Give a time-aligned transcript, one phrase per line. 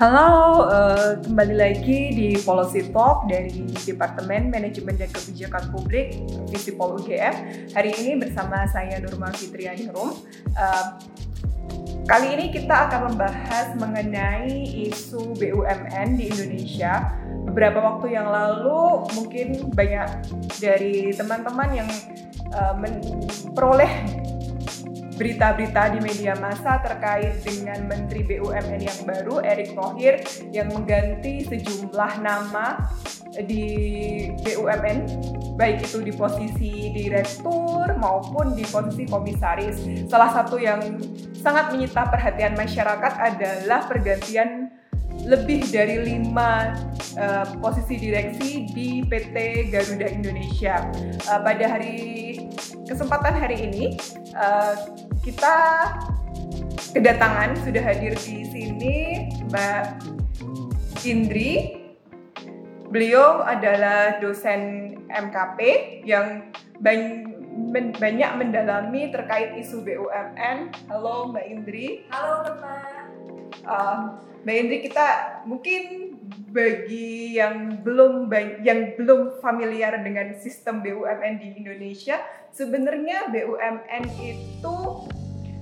[0.00, 7.68] Halo, uh, kembali lagi di Policy Talk dari Departemen Manajemen dan Kebijakan Publik Visipol UGM.
[7.76, 10.16] Hari ini bersama saya Nurma Fitriani Rum.
[10.56, 10.96] Uh,
[12.08, 17.12] kali ini kita akan membahas mengenai isu BUMN di Indonesia.
[17.44, 20.08] Beberapa waktu yang lalu mungkin banyak
[20.64, 21.90] dari teman-teman yang
[22.56, 23.92] uh, memperoleh
[25.20, 32.24] berita-berita di media massa terkait dengan Menteri BUMN yang baru Erick Thohir yang mengganti sejumlah
[32.24, 32.80] nama
[33.44, 33.68] di
[34.40, 34.98] BUMN
[35.60, 40.08] baik itu di posisi direktur maupun di posisi komisaris.
[40.08, 40.96] Salah satu yang
[41.36, 44.72] sangat menyita perhatian masyarakat adalah pergantian
[45.28, 46.72] lebih dari lima
[47.20, 50.80] uh, posisi direksi di PT Garuda Indonesia.
[51.28, 52.40] Uh, pada hari
[52.88, 54.00] kesempatan hari ini
[54.32, 54.74] uh,
[55.20, 55.54] kita
[56.96, 58.96] kedatangan sudah hadir di sini
[59.52, 59.84] Mbak
[61.04, 61.76] Indri.
[62.90, 65.60] Beliau adalah dosen MKP
[66.08, 66.50] yang
[68.00, 70.72] banyak mendalami terkait isu BUMN.
[70.88, 72.08] Halo Mbak Indri.
[72.08, 73.04] Halo teman.
[73.68, 73.98] Uh,
[74.42, 75.06] Mbak Indri kita
[75.44, 76.09] mungkin
[76.50, 78.26] bagi yang belum
[78.62, 82.18] yang belum familiar dengan sistem BUMN di Indonesia,
[82.50, 84.76] sebenarnya BUMN itu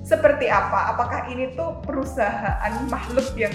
[0.08, 0.96] seperti apa?
[0.96, 3.52] Apakah ini tuh perusahaan makhluk yang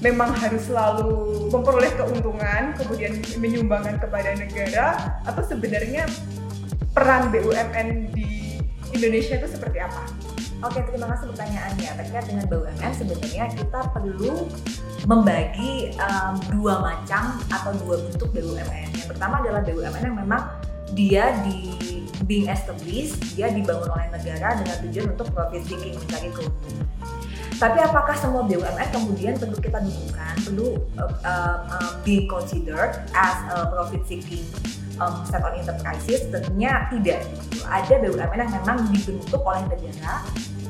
[0.00, 6.08] memang harus selalu memperoleh keuntungan, kemudian menyumbangkan kepada negara, atau sebenarnya
[6.96, 8.60] peran BUMN di
[8.96, 10.33] Indonesia itu seperti apa?
[10.64, 11.90] Oke, terima kasih pertanyaannya.
[11.92, 14.48] Terkait dengan BUMN, sebenarnya kita perlu
[15.04, 18.96] membagi um, dua macam atau dua bentuk BUMN.
[18.96, 20.42] Yang pertama adalah BUMN yang memang
[20.96, 21.76] dia di
[22.24, 26.88] being established, dia dibangun oleh negara dengan tujuan untuk profit seeking, mencari keuntungan.
[27.60, 33.68] Tapi apakah semua BUMN kemudian perlu kita dudukkan, perlu uh, uh, be considered as a
[33.68, 34.48] profit seeking
[34.96, 36.24] um, set on enterprises?
[36.32, 37.20] Tentunya tidak.
[37.68, 40.24] Ada BUMN yang memang dibentuk oleh negara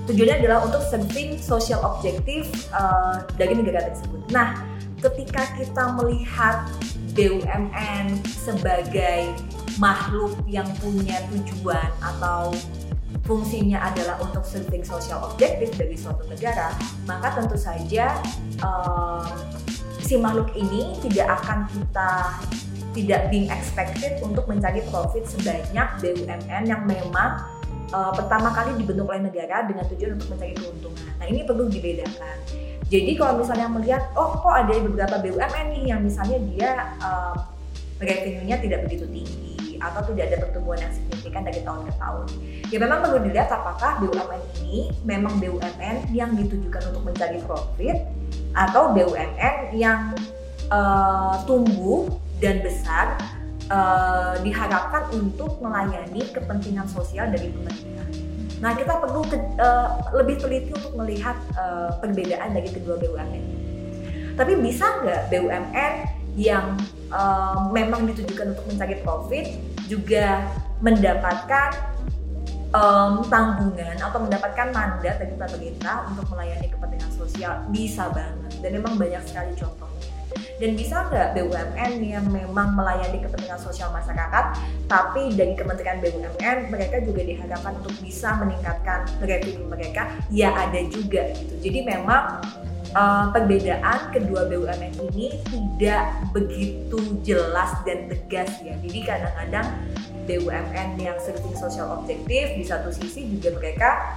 [0.04, 4.20] tujuannya adalah untuk serving social objective uh, dari negara tersebut.
[4.32, 4.60] Nah,
[5.00, 6.68] ketika kita melihat
[7.14, 9.32] BUMN sebagai
[9.78, 12.52] makhluk yang punya tujuan atau
[13.24, 16.74] fungsinya adalah untuk serving social objective dari suatu negara,
[17.08, 18.20] maka tentu saja
[18.60, 19.24] um,
[20.04, 22.12] si makhluk ini tidak akan kita
[22.94, 27.42] tidak being expected untuk mencari profit sebanyak BUMN yang memang
[27.90, 31.12] uh, pertama kali dibentuk oleh negara dengan tujuan untuk mencari keuntungan.
[31.20, 32.36] Nah ini perlu dibedakan.
[32.88, 37.34] Jadi kalau misalnya melihat, oh kok ada beberapa BUMN nih yang misalnya dia uh,
[37.98, 42.26] revenue-nya tidak begitu tinggi, atau tidak ada pertumbuhan yang signifikan dari tahun ke tahun.
[42.72, 47.98] Ya memang perlu dilihat apakah BUMN ini memang BUMN yang ditujukan untuk mencari profit
[48.56, 50.14] atau BUMN yang
[50.72, 52.08] uh, tumbuh
[52.38, 53.16] dan besar
[53.70, 58.08] uh, diharapkan untuk melayani kepentingan sosial dari pemerintah.
[58.60, 63.44] Nah kita perlu ke, uh, lebih teliti untuk melihat uh, perbedaan dari kedua BUMN.
[64.34, 65.92] Tapi bisa nggak BUMN
[66.34, 66.74] yang
[67.14, 69.46] uh, memang ditujukan untuk mencari profit
[69.86, 70.50] juga
[70.82, 71.94] mendapatkan
[72.74, 78.98] um, tanggungan atau mendapatkan mandat dari pemerintah untuk melayani kepentingan sosial bisa banget dan memang
[78.98, 79.93] banyak sekali contohnya
[80.62, 87.02] dan bisa nggak BUMN yang memang melayani kepentingan sosial masyarakat tapi dari Kementerian BUMN mereka
[87.02, 92.42] juga diharapkan untuk bisa meningkatkan revenue mereka ya ada juga gitu jadi memang
[92.94, 98.78] uh, perbedaan kedua BUMN ini tidak begitu jelas dan tegas ya.
[98.80, 99.66] Jadi kadang-kadang
[100.24, 104.16] BUMN yang serving social objektif di satu sisi juga mereka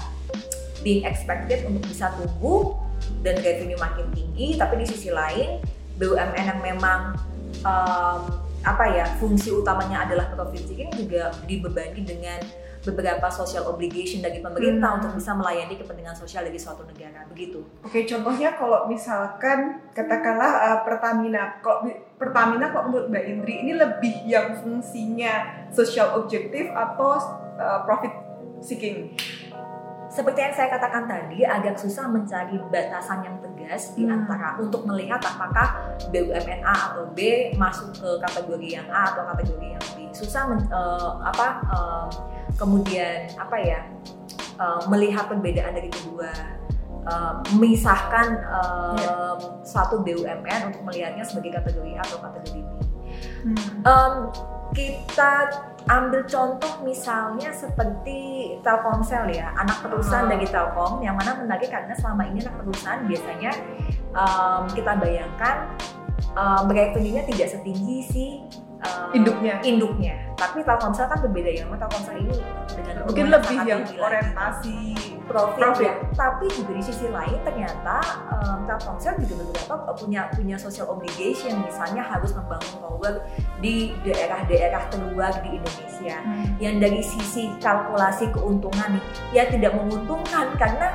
[0.85, 2.77] being expected untuk bisa tumbuh
[3.25, 5.59] dan revenue makin tinggi, tapi di sisi lain
[5.97, 7.17] BUMN yang memang
[7.65, 8.21] um,
[8.65, 12.41] apa ya fungsi utamanya adalah profit seeking juga dibebani dengan
[12.87, 14.97] beberapa social obligation dari pemerintah hmm.
[15.03, 17.59] untuk bisa melayani kepentingan sosial dari suatu negara begitu.
[17.83, 24.15] Oke, contohnya kalau misalkan katakanlah uh, Pertamina, kalau Pertamina kalau menurut Mbak Indri ini lebih
[24.23, 27.19] yang fungsinya social objektif atau
[27.59, 28.13] uh, profit
[28.63, 29.11] seeking?
[30.07, 33.35] Seperti yang saya katakan tadi, agak susah mencari batasan yang
[33.67, 34.15] tegas di hmm.
[34.15, 39.75] antara untuk melihat apakah BUMN A atau B masuk ke kategori yang A atau kategori
[39.75, 40.07] yang B.
[40.15, 42.07] Susah men, uh, apa uh,
[42.55, 43.83] kemudian apa ya
[44.55, 46.31] uh, melihat perbedaan dari kedua
[47.11, 49.35] uh, memisahkan uh, yeah.
[49.67, 52.69] suatu BUMN untuk melihatnya sebagai kategori A atau kategori B.
[53.43, 53.59] Hmm.
[53.83, 54.13] Um,
[54.71, 55.51] kita
[55.87, 60.33] ambil contoh misalnya seperti Telkomsel ya, anak perusahaan Hmm.
[60.35, 63.51] dari Telkom yang mana menarik karena selama ini anak perusahaan biasanya
[64.11, 65.55] um, kita bayangkan
[66.35, 68.25] um, revenue-nya tidak setinggi si
[68.83, 69.55] um, Induknya.
[69.65, 70.15] induknya.
[70.37, 72.37] Tapi Telkomsel kan berbeda ya, memang Telkomsel ini
[72.77, 74.77] dengan Mungkin lebih yang tinggi orientasi
[75.25, 75.85] profit, Profit.
[75.89, 75.93] ya.
[76.13, 77.97] Tapi juga di sisi lain ternyata
[78.37, 83.13] um, Telkomsel juga beberapa punya punya social obligation, misalnya harus membangun tower
[83.57, 86.17] di daerah-daerah terluar di Indonesia.
[86.61, 89.03] Yang dari sisi kalkulasi keuntungan nih,
[89.33, 90.93] ya tidak menguntungkan karena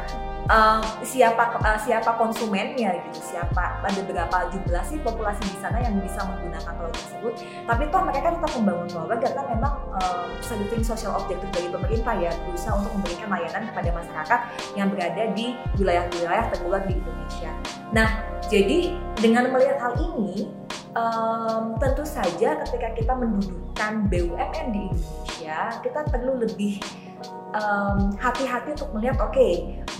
[0.50, 5.98] um, siapa uh, siapa konsumennya gitu, siapa ada berapa jumlah sih populasi di sana yang
[6.00, 7.34] bisa menggunakan tower tersebut.
[7.68, 12.30] Tapi toh mereka tetap membangun tower karena memang um, serving social objective dari pemerintah ya
[12.48, 14.40] berusaha untuk memberikan layanan kepada masyarakat
[14.74, 15.46] yang berada di
[15.78, 17.52] wilayah-wilayah terluar di Indonesia.
[17.92, 18.08] Nah,
[18.48, 20.48] jadi dengan melihat hal ini,
[20.96, 26.80] um, tentu saja ketika kita mendudukkan BUMN di Indonesia, kita perlu lebih
[27.52, 29.48] um, hati-hati untuk melihat, oke,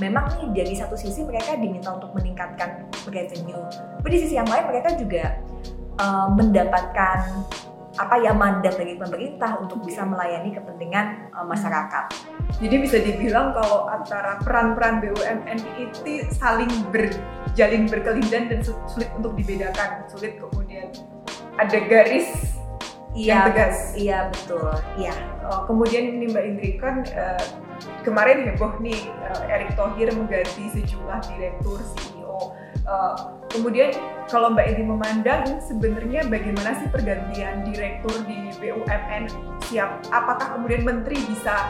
[0.01, 3.63] memang nih dari satu sisi mereka diminta untuk meningkatkan revenue,
[4.01, 5.25] tapi di sisi yang lain mereka juga
[6.01, 7.19] um, mendapatkan
[8.01, 12.09] apa ya mandat dari pemerintah untuk bisa melayani kepentingan uh, masyarakat.
[12.57, 19.37] Jadi bisa dibilang kalau antara peran-peran BUMN itu saling berjalin berkelindan dan su- sulit untuk
[19.37, 20.89] dibedakan, sulit kemudian
[21.61, 22.57] ada garis
[23.13, 23.93] yang tegas.
[23.93, 24.73] Iya betul.
[24.97, 25.15] Iya.
[25.45, 27.45] Uh, kemudian ini Mbak Indri kan uh,
[28.05, 32.57] kemarin heboh nih uh, Erick Thohir mengganti sejumlah direktur CEO.
[32.83, 33.15] Uh,
[33.53, 33.93] kemudian
[34.27, 39.29] kalau Mbak Indri memandang sebenarnya bagaimana sih pergantian direktur di BUMN
[39.69, 40.03] siap?
[40.09, 41.69] Apakah kemudian menteri bisa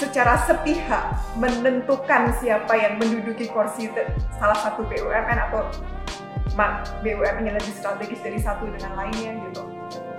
[0.00, 3.92] secara sepihak menentukan siapa yang menduduki kursi
[4.40, 5.68] salah satu BUMN atau
[7.04, 9.69] BUMN yang lebih strategis dari satu dengan lainnya gitu?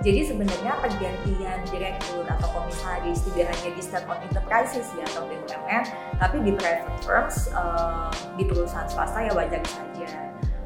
[0.02, 5.82] Jadi sebenarnya pergantian direktur atau komisaris tidak hanya di state owned enterprises ya atau BUMN,
[6.18, 10.10] tapi di private firms, eh, di perusahaan swasta ya wajar saja.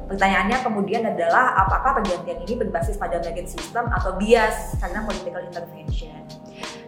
[0.09, 6.17] Pertanyaannya kemudian adalah apakah pergantian ini berbasis pada merit system atau bias karena political intervention.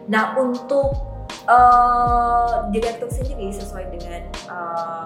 [0.09, 0.97] Nah untuk
[1.45, 5.05] eh, direktur sendiri sesuai dengan eh,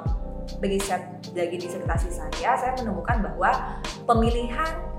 [0.63, 1.03] riset
[1.35, 3.51] dari disertasi saya, saya menemukan bahwa
[4.07, 4.92] pemilihan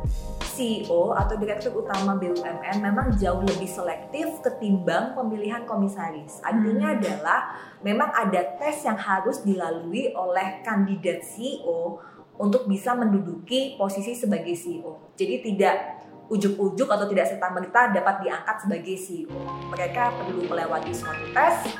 [0.54, 6.38] CEO atau direktur utama BUMN memang jauh lebih selektif ketimbang pemilihan komisaris.
[6.46, 6.96] Artinya Hmm.
[7.02, 7.40] adalah
[7.82, 11.98] memang ada tes yang harus dilalui oleh kandidat CEO
[12.38, 15.14] untuk bisa menduduki posisi sebagai CEO.
[15.18, 19.38] Jadi tidak ujuk-ujuk atau tidak serta merta dapat diangkat sebagai CEO.
[19.74, 21.74] Mereka perlu melewati suatu tes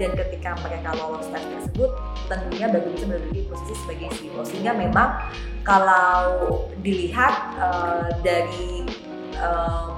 [0.00, 1.90] dan ketika mereka lolos tes tersebut
[2.26, 5.08] tentunya baru bisa menduduki posisi sebagai CEO sehingga memang
[5.62, 6.26] kalau
[6.82, 8.88] dilihat eh, dari
[9.38, 9.88] eh,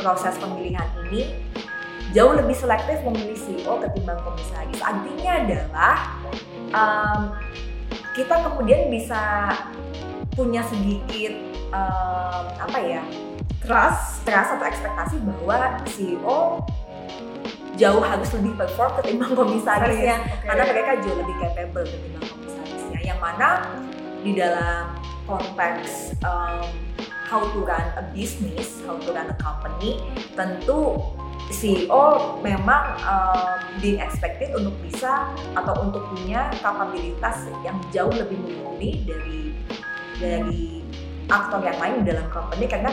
[0.00, 1.44] proses pemilihan ini
[2.12, 4.78] jauh lebih selektif memilih CEO ketimbang komisaris.
[4.82, 5.94] Artinya adalah
[6.70, 7.20] em,
[8.14, 9.50] kita kemudian bisa
[10.34, 11.34] punya sedikit
[11.74, 13.02] em, apa ya
[13.64, 16.60] Trust trust atau ekspektasi bahwa CEO
[17.74, 20.16] jauh harus lebih perform ketimbang komisarisnya.
[20.22, 20.46] Oke.
[20.46, 22.98] karena mereka jauh lebih capable ketimbang komisarisnya.
[23.02, 23.48] Yang mana
[24.24, 24.82] di dalam
[25.24, 26.64] konteks um,
[27.28, 30.00] how to run a business, how to run a company
[30.38, 31.00] tentu
[31.52, 39.04] CEO memang um, being expected untuk bisa atau untuk punya kapabilitas yang jauh lebih mumpuni
[39.04, 39.52] dari
[40.16, 40.64] dari
[41.28, 42.64] aktor yang lain di dalam company.
[42.64, 42.90] Karena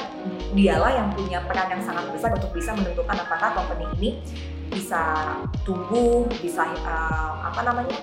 [0.52, 4.10] dialah yang punya peran yang sangat besar untuk bisa menentukan apakah company ini
[4.72, 5.02] bisa
[5.68, 8.00] tumbuh, bisa uh, apa namanya,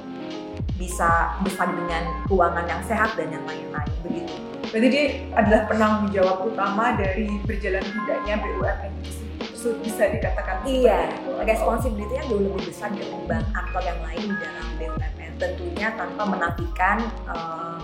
[0.77, 4.35] bisa besar dengan keuangan yang sehat dan yang lain-lain begitu.
[4.69, 9.81] Berarti dia adalah penanggung jawab utama dari berjalan tidaknya BUMN itu sendiri.
[9.81, 11.31] Bisa dikatakan Iya, seperti itu.
[11.49, 15.33] responsibility-nya jauh lebih besar ketimbang aktor yang lain di dalam BUMN.
[15.41, 16.97] Tentunya tanpa menafikan
[17.33, 17.81] um,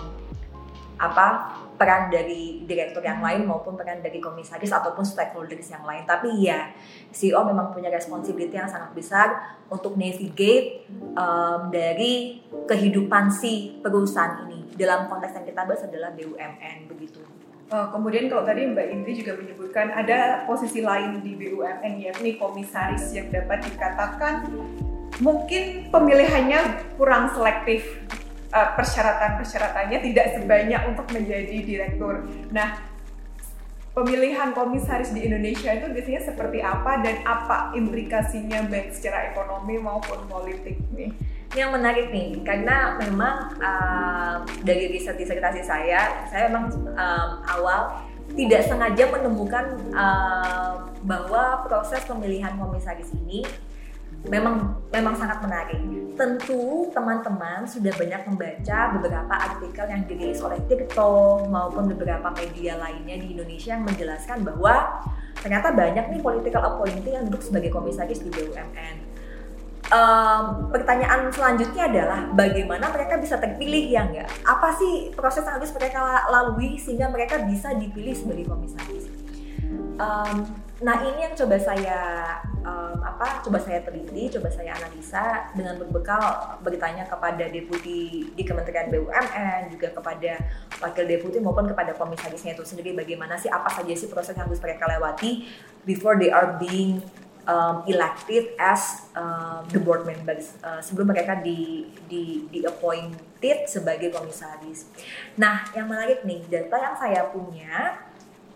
[0.95, 6.07] apa peran dari direktur yang lain maupun peran dari komisaris ataupun stakeholders yang lain.
[6.07, 6.71] Tapi ya,
[7.11, 10.87] CEO memang punya responsibility yang sangat besar untuk navigate
[11.19, 14.71] um, dari kehidupan si perusahaan ini.
[14.75, 17.23] Dalam konteks yang kita bahas adalah BUMN begitu.
[17.65, 23.09] Uh, kemudian kalau tadi Mbak Indri juga menyebutkan ada posisi lain di BUMN yakni komisaris
[23.09, 24.53] yang dapat dikatakan
[25.17, 26.61] mungkin pemilihannya
[26.99, 28.05] kurang selektif
[28.55, 32.23] Uh, persyaratan-persyaratannya tidak sebanyak untuk menjadi direktur.
[32.55, 32.79] Nah,
[33.91, 40.23] pemilihan komisaris di Indonesia itu biasanya seperti apa dan apa implikasinya baik secara ekonomi maupun
[40.31, 41.11] politik nih?
[41.55, 48.03] yang menarik nih karena memang uh, dari riset disertasi saya saya memang um, awal
[48.35, 53.47] tidak sengaja menemukan uh, bahwa proses pemilihan komisaris ini
[54.27, 55.81] memang memang sangat menarik.
[56.15, 63.19] Tentu teman-teman sudah banyak membaca beberapa artikel yang dirilis oleh Tirto maupun beberapa media lainnya
[63.19, 65.03] di Indonesia yang menjelaskan bahwa
[65.43, 69.15] ternyata banyak nih political appointee yang duduk sebagai komisaris di BUMN
[69.91, 74.29] um, pertanyaan selanjutnya adalah bagaimana mereka bisa terpilih ya enggak?
[74.45, 79.05] Apa sih proses yang harus mereka lalui sehingga mereka bisa dipilih sebagai komisaris?
[79.99, 80.45] Um,
[80.83, 81.99] nah ini yang coba saya
[82.65, 83.39] um, apa?
[83.45, 89.93] Coba saya teliti, coba saya analisa dengan berbekal bertanya kepada deputi di Kementerian BUMN, juga
[89.93, 90.41] kepada
[90.83, 94.59] wakil deputi maupun kepada komisarisnya itu sendiri bagaimana sih apa saja sih proses yang harus
[94.59, 95.47] mereka lewati
[95.87, 96.99] before they are being
[97.47, 104.11] um, elected as uh, the board members uh, sebelum mereka di, di di appointed sebagai
[104.11, 104.89] komisaris.
[105.37, 108.01] Nah, yang menarik nih data yang saya punya.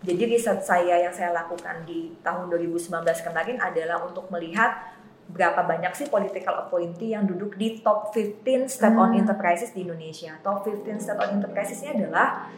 [0.00, 4.96] Jadi riset saya yang saya lakukan di tahun 2019 kemarin adalah untuk melihat
[5.30, 9.22] berapa banyak sih political appointee yang duduk di top 15 state-owned hmm.
[9.22, 10.34] enterprises di Indonesia.
[10.42, 12.48] Top 15 state-owned enterprises ini adalah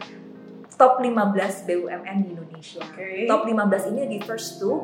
[0.78, 2.80] top 15 BUMN di Indonesia.
[2.94, 3.26] Okay.
[3.28, 4.78] Top 15 ini di first two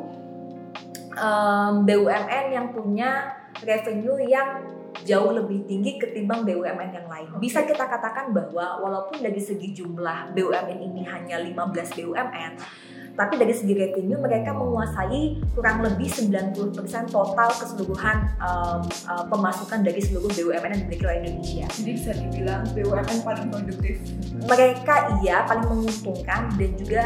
[1.17, 7.29] um, BUMN yang punya revenue yang jauh lebih tinggi ketimbang BUMN yang lain.
[7.39, 12.53] Bisa kita katakan bahwa walaupun dari segi jumlah BUMN ini hanya 15 BUMN,
[13.19, 16.55] tapi dari segi revenue mereka menguasai kurang lebih 90%
[17.11, 21.67] total keseluruhan um, uh, pemasukan dari seluruh BUMN yang dimiliki oleh Indonesia.
[21.67, 23.99] Jadi bisa dibilang BUMN paling produktif.
[24.47, 27.05] Mereka iya paling menguntungkan dan juga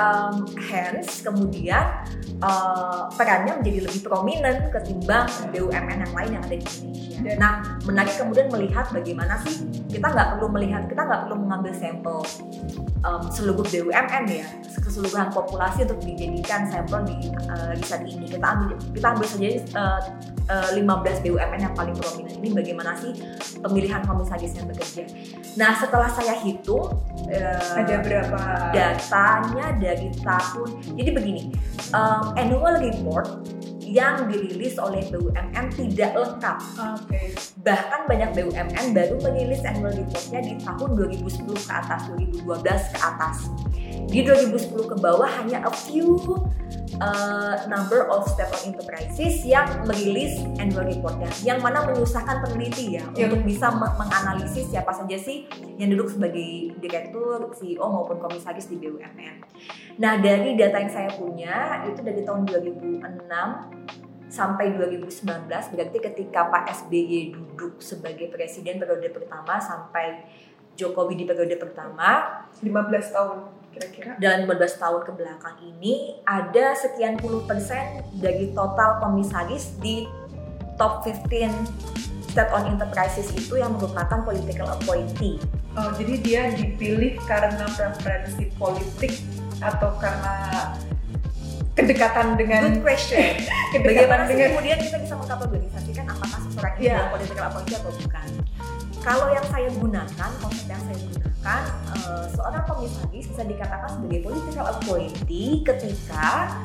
[0.00, 2.08] um, hence kemudian
[2.40, 7.09] uh, perannya menjadi lebih prominent ketimbang BUMN yang lain yang ada di Indonesia.
[7.20, 7.52] Dan, nah
[7.84, 12.18] menarik kemudian melihat bagaimana sih kita nggak perlu melihat kita nggak perlu mengambil sampel
[13.04, 14.46] um, seluruh BUMN ya
[14.80, 18.26] keseluruhan populasi untuk dijadikan sampel di uh, riset ini.
[18.26, 20.00] Kita ambil kita ambil saja uh,
[20.48, 22.36] uh, 15 BUMN yang paling prominent.
[22.40, 23.12] Ini bagaimana sih
[23.60, 25.04] pemilihan komisaris yang bekerja?
[25.60, 26.96] Nah setelah saya hitung
[27.28, 28.40] uh, ada berapa?
[28.70, 31.42] datanya dari tahun jadi begini
[31.92, 33.28] um, annual report
[33.90, 36.58] yang dirilis oleh BUMN tidak lengkap.
[36.78, 37.34] Okay.
[37.66, 42.00] Bahkan banyak BUMN baru merilis annual reportnya di tahun 2010 ke atas,
[42.46, 43.36] 2012 ke atas.
[44.08, 46.16] Di 2010 ke bawah hanya a few
[47.00, 53.26] uh, number of state-owned enterprises yang merilis annual reportnya, yang mana menyusahkan peneliti ya yeah.
[53.26, 55.48] untuk bisa menganalisis siapa saja sih
[55.80, 59.36] yang duduk sebagai direktur, CEO maupun komisaris di BUMN.
[59.98, 63.04] Nah dari data yang saya punya itu dari tahun 2006
[64.30, 70.22] sampai 2019 berarti ketika Pak SBY duduk sebagai presiden periode pertama sampai
[70.78, 72.70] Jokowi di periode pertama 15
[73.10, 73.38] tahun
[73.70, 80.10] kira-kira dan 15 tahun ke belakang ini ada sekian puluh persen dari total komisaris di
[80.74, 81.30] top 15
[82.30, 85.38] state-owned enterprises itu yang merupakan political appointee.
[85.74, 89.18] Oh, jadi dia dipilih karena preferensi politik
[89.62, 90.34] atau karena
[91.74, 93.38] kedekatan dengan good question
[93.86, 94.48] bagaimana sih dengan...
[94.56, 97.08] kemudian kita bisa mengkategorisasikan apakah seseorang ini yeah.
[97.08, 98.28] political appointee atau bukan
[99.00, 104.64] kalau yang saya gunakan konsep yang saya gunakan uh, seorang komisaris bisa dikatakan sebagai political
[104.68, 106.58] appointee ketika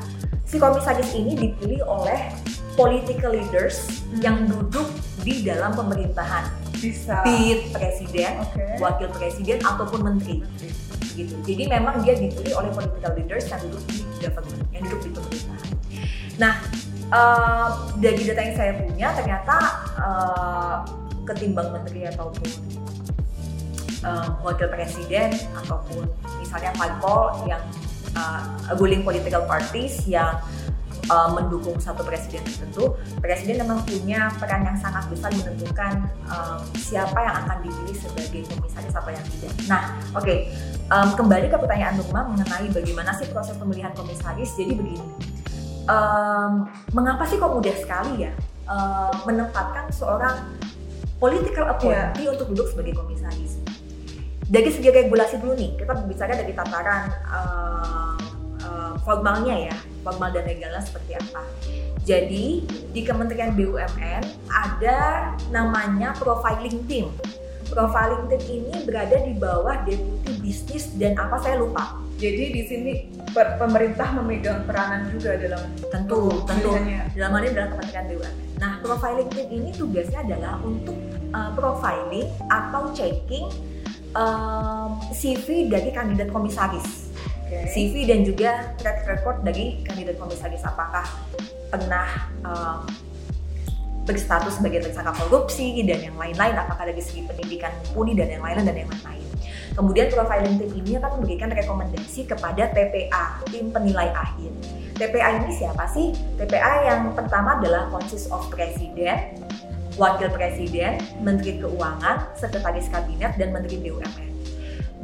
[0.44, 2.32] si komisaris ini dipilih oleh
[2.76, 4.20] political leaders hmm.
[4.20, 4.86] yang duduk
[5.24, 8.76] di dalam pemerintahan bisa be presiden, okay.
[8.76, 10.44] wakil presiden ataupun menteri.
[10.44, 11.34] menteri gitu.
[11.42, 15.68] Jadi memang dia dipilih oleh political leaders yang duduk di government, yang duduk di pemerintahan.
[16.36, 16.54] Nah,
[17.08, 19.56] uh, dari data yang saya punya ternyata
[19.96, 20.76] uh,
[21.24, 22.48] ketimbang menteri ataupun
[24.06, 25.34] uh, wakil presiden
[25.66, 26.06] ataupun
[26.38, 27.62] misalnya parpol yang
[28.14, 28.46] uh,
[28.78, 30.38] ruling political parties yang
[31.10, 37.18] uh, mendukung satu presiden tertentu, presiden memang punya peran yang sangat besar menentukan um, siapa
[37.18, 39.52] yang akan dipilih sebagai komisaris atau yang tidak.
[39.66, 39.82] Nah,
[40.14, 40.38] oke, okay.
[40.90, 44.54] um, kembali ke pertanyaan Nukma mengenai bagaimana sih proses pemilihan komisaris.
[44.54, 45.06] Jadi begini,
[45.90, 48.32] um, mengapa sih kok mudah sekali ya
[48.66, 50.36] uh, menempatkan seorang
[51.16, 52.34] political appointee yeah.
[52.34, 53.45] untuk duduk sebagai komisaris?
[54.46, 58.14] Dari segi regulasi dulu nih, kita berbicara dari tataran uh,
[58.62, 59.76] uh, formalnya ya
[60.06, 61.42] formal dan legalnya seperti apa.
[62.06, 62.62] Jadi
[62.94, 64.98] di Kementerian BUMN ada
[65.50, 67.10] namanya profiling team.
[67.66, 71.98] Profiling team ini berada di bawah deputi bisnis dan apa saya lupa.
[72.14, 72.92] Jadi di sini
[73.34, 76.70] pemerintah memegang peranan juga dalam tentu tentu
[77.18, 78.34] dalam hal ini adalah Kementerian BUMN.
[78.62, 80.94] Nah profiling team ini tugasnya adalah untuk
[81.34, 83.50] uh, profiling atau checking
[84.16, 87.06] um, CV dari kandidat komisaris
[87.46, 87.62] Okay.
[87.70, 91.06] CV dan juga track record dari kandidat komisaris apakah
[91.70, 92.82] pernah um,
[94.02, 98.66] berstatus sebagai tersangka korupsi dan yang lain-lain apakah dari segi pendidikan mumpuni dan yang lain-lain
[98.66, 99.26] dan yang lain-lain.
[99.78, 104.50] Kemudian profiling tim ini akan memberikan rekomendasi kepada TPA, tim penilai akhir.
[104.98, 106.16] TPA ini siapa sih?
[106.40, 109.38] TPA yang pertama adalah consist of presiden,
[109.96, 114.30] wakil presiden, menteri keuangan, sekretaris kabinet, dan menteri BUMN.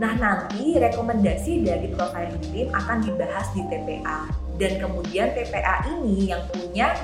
[0.00, 4.24] Nah nanti rekomendasi dari profiling tim akan dibahas di TPA
[4.56, 6.96] dan kemudian TPA ini yang punya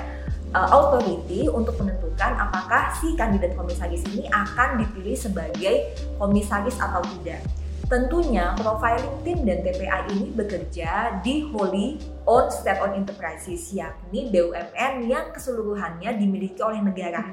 [0.53, 7.45] uh, authority untuk menentukan apakah si kandidat komisaris ini akan dipilih sebagai komisaris atau tidak.
[7.89, 11.97] Tentunya profiling tim dan TPA ini bekerja di wholly
[12.29, 17.25] owned state-owned enterprises yakni BUMN yang keseluruhannya dimiliki oleh negara.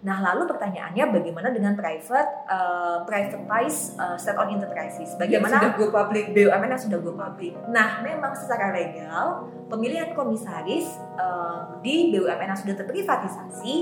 [0.00, 5.14] Nah, lalu pertanyaannya bagaimana dengan private uh, privatized uh, state-owned enterprises?
[5.14, 7.54] Bagaimana yang sudah go public BUMN yang sudah go public?
[7.70, 13.74] Nah, memang secara legal pemilihan komisaris uh, di BUMN yang sudah terprivatisasi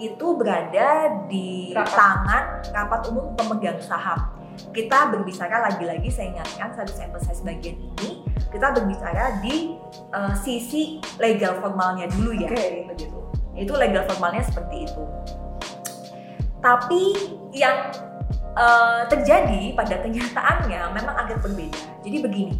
[0.00, 1.92] itu berada di Rapat.
[1.92, 4.35] tangan rapat umum pemegang saham
[4.72, 9.76] kita berbicara lagi-lagi saya ingatkan saya harus emphasize bagian ini kita berbicara di
[10.12, 12.88] uh, sisi legal formalnya dulu ya Oke.
[12.92, 13.18] begitu
[13.56, 15.02] itu legal formalnya seperti itu
[16.60, 17.02] tapi
[17.52, 17.92] yang
[18.56, 22.56] uh, terjadi pada kenyataannya memang agak berbeda jadi begini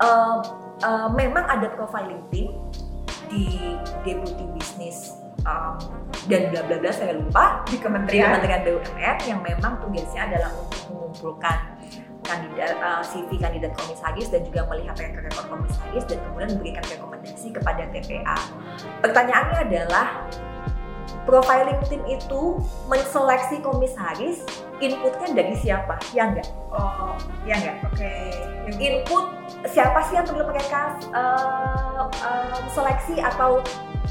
[0.00, 0.40] uh,
[0.84, 2.52] uh, memang ada profiling team
[3.32, 5.16] di deputy business
[5.48, 5.80] um,
[6.28, 8.38] dan bla bla bla saya lupa di kementerian.
[8.38, 10.78] Kementerian BUMN yang memang tugasnya adalah untuk
[11.12, 11.76] mengumpulkan
[12.24, 17.82] kandidat uh, CV kandidat komisaris dan juga melihat rekor-rekor komisaris dan kemudian memberikan rekomendasi kepada
[17.92, 18.38] TPA.
[19.04, 20.06] Pertanyaannya adalah
[21.28, 22.56] profiling tim itu
[22.88, 24.40] menseleksi komisaris
[24.80, 25.98] inputnya dari siapa?
[26.16, 26.48] Ya enggak?
[26.72, 27.76] Oh, Ya enggak?
[27.90, 28.12] oke.
[28.80, 29.24] Input
[29.68, 33.60] siapa sih yang perlu mereka uh, uh, seleksi atau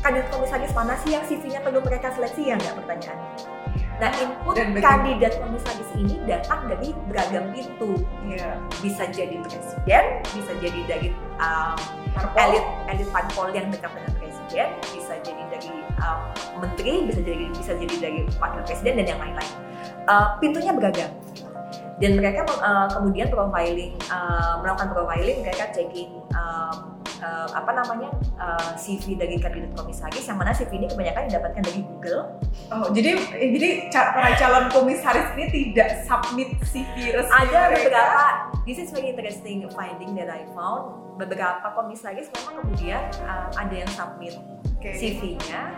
[0.03, 3.60] kandidat komisaris mana sih yang CV-nya perlu mereka seleksi ya enggak pertanyaannya?
[4.01, 8.01] Nah, input Dan kandidat komisaris ini datang dari beragam pintu.
[8.25, 8.57] Iya.
[8.81, 11.77] Bisa jadi presiden, bisa jadi dari um,
[12.33, 16.19] elit elit parpol yang dekat dengan presiden, bisa jadi dari um,
[16.57, 19.53] menteri, bisa jadi bisa jadi dari wakil presiden dan yang lain-lain.
[20.09, 21.13] Uh, pintunya beragam.
[22.01, 26.90] Dan mereka uh, kemudian profiling, uh, melakukan profiling, mereka checking um,
[27.21, 28.09] uh, apa namanya
[28.41, 32.21] uh, CV dari kandidat komisaris, yang mana CV ini kebanyakan didapatkan dari Google.
[32.73, 37.85] Oh, jadi eh, jadi para calon komisaris ini tidak submit CV resmi ada mereka.
[37.87, 38.23] beberapa
[38.65, 43.91] this is very interesting finding that I found beberapa komisaris memang kemudian uh, ada yang
[43.93, 44.33] submit
[44.81, 44.97] Oke.
[44.97, 45.77] CV-nya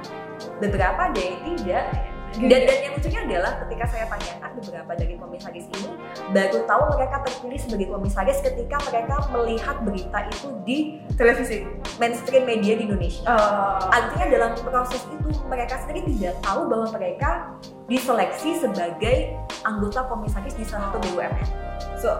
[0.64, 5.66] beberapa ada yang tidak dan dan yang lucunya adalah ketika saya tanyakan beberapa dari komisaris
[5.70, 5.90] ini
[6.34, 10.78] baru tahu mereka terpilih sebagai komisaris ketika mereka melihat berita itu di
[11.14, 11.66] televisi.
[12.02, 17.54] mainstream media di Indonesia Oh, artinya dalam proses itu mereka sendiri tidak tahu bahwa mereka
[17.88, 19.36] diseleksi sebagai
[19.68, 21.48] anggota komisaris di salah satu BUMN
[22.00, 22.16] so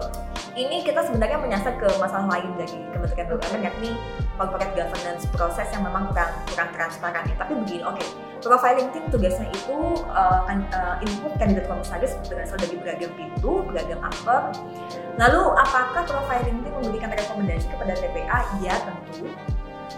[0.54, 3.90] ini kita sebenarnya menyasar ke masalah lain dari Kementerian BUMN yakni
[4.38, 7.26] corporate governance proses yang memang kurang kurang transparan.
[7.26, 8.02] Tapi begini, oke,
[8.38, 9.78] profiling team tugasnya itu
[10.14, 14.54] uh, uh, input kandidat komisaris berasal dari beragam pintu, beragam aktor.
[15.18, 18.38] Lalu apakah profiling team memberikan rekomendasi kepada TPA?
[18.62, 19.26] Iya tentu.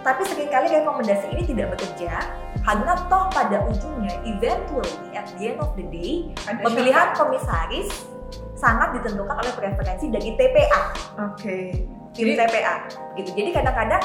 [0.01, 2.25] Tapi sering kali rekomendasi ini tidak bekerja
[2.67, 7.19] karena toh pada ujungnya eventually at the end of the day ada pemilihan siapa?
[7.23, 7.89] komisaris
[8.59, 10.83] sangat ditentukan oleh preferensi dari TPA
[11.31, 11.87] Oke.
[12.11, 12.75] tim Jadi- TPA
[13.15, 14.03] gitu jadi kadang-kadang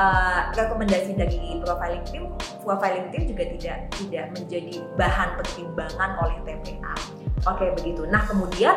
[0.00, 2.24] uh, rekomendasi dari profiling tim
[2.64, 6.94] profiling tim juga tidak tidak menjadi bahan pertimbangan oleh TPA
[7.44, 8.74] oke begitu nah kemudian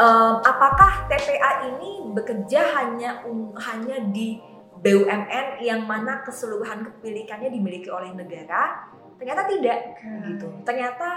[0.00, 4.40] um, apakah TPA ini bekerja hanya um- hanya di
[4.80, 8.88] BUMN yang mana keseluruhan kepemilikannya dimiliki oleh negara
[9.20, 10.48] ternyata tidak gitu.
[10.64, 11.08] Ternyata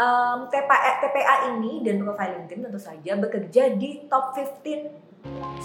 [0.00, 5.04] um, TPA, TPA ini dan profiling team tentu saja bekerja di top 15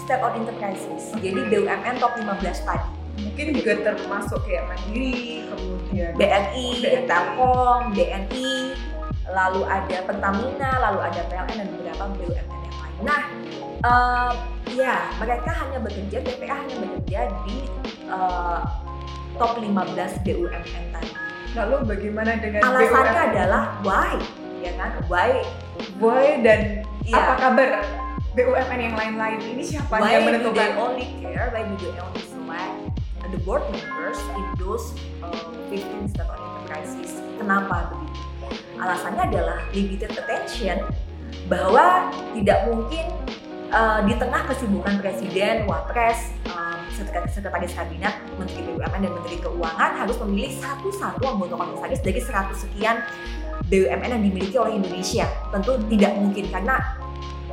[0.04, 1.16] state-owned enterprises.
[1.16, 2.88] Jadi BUMN top 15 tadi.
[3.20, 7.04] Mungkin juga termasuk kayak Mandiri, kemudian BNI, BNI.
[7.04, 8.52] Telkom, BNI,
[9.28, 12.59] lalu ada Pertamina, lalu ada PLN dan beberapa BUMN.
[13.00, 13.20] Nah,
[13.80, 14.34] um,
[14.70, 17.56] ya mereka hanya bekerja, TPA hanya bekerja di
[18.06, 18.60] uh,
[19.34, 19.72] top 15
[20.20, 21.10] BUMN tadi.
[21.50, 23.28] lalu bagaimana dengan Alasannya BUMN?
[23.34, 24.14] adalah why,
[24.60, 24.90] ya kan?
[25.06, 25.42] Why
[25.96, 27.16] Boy dan Iya.
[27.16, 27.70] apa kabar
[28.30, 30.70] BUMN yang lain-lain ini siapa why yang do they menentukan?
[30.78, 32.76] only care why do they only select
[33.26, 35.32] the board members in those uh,
[35.66, 38.20] 15 state-owned enterprises kenapa begitu
[38.76, 40.76] alasannya adalah limited attention
[41.50, 43.04] bahwa tidak mungkin
[43.74, 50.16] uh, di tengah kesibukan presiden, wapres, um, sekretaris kabinet, menteri BUMN dan menteri keuangan harus
[50.26, 52.96] memilih satu-satu anggota komisaris dari 100 sekian
[53.70, 55.26] BUMN yang dimiliki oleh Indonesia.
[55.54, 56.76] Tentu tidak mungkin karena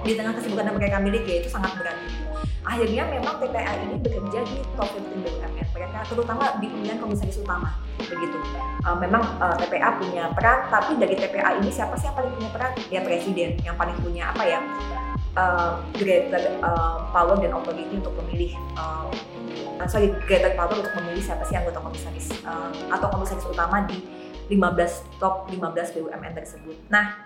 [0.03, 1.97] di tengah kesibukan yang mereka miliki itu sangat berat.
[2.67, 5.56] Akhirnya memang TPA ini bekerja di top 15 BUMN,
[5.97, 8.37] mereka terutama di pemilihan komisaris utama, begitu.
[8.85, 12.49] Uh, memang uh, TPA punya peran, tapi dari TPA ini siapa sih yang paling punya
[12.53, 12.71] peran?
[12.93, 14.61] Ya presiden, yang paling punya apa ya?
[15.33, 19.09] Uh, greater uh, power dan authority untuk memilih uh,
[19.89, 24.01] sorry greater power untuk memilih siapa sih anggota komisaris uh, atau komisaris utama di
[24.53, 26.77] 15 top 15 BUMN tersebut.
[26.93, 27.25] Nah,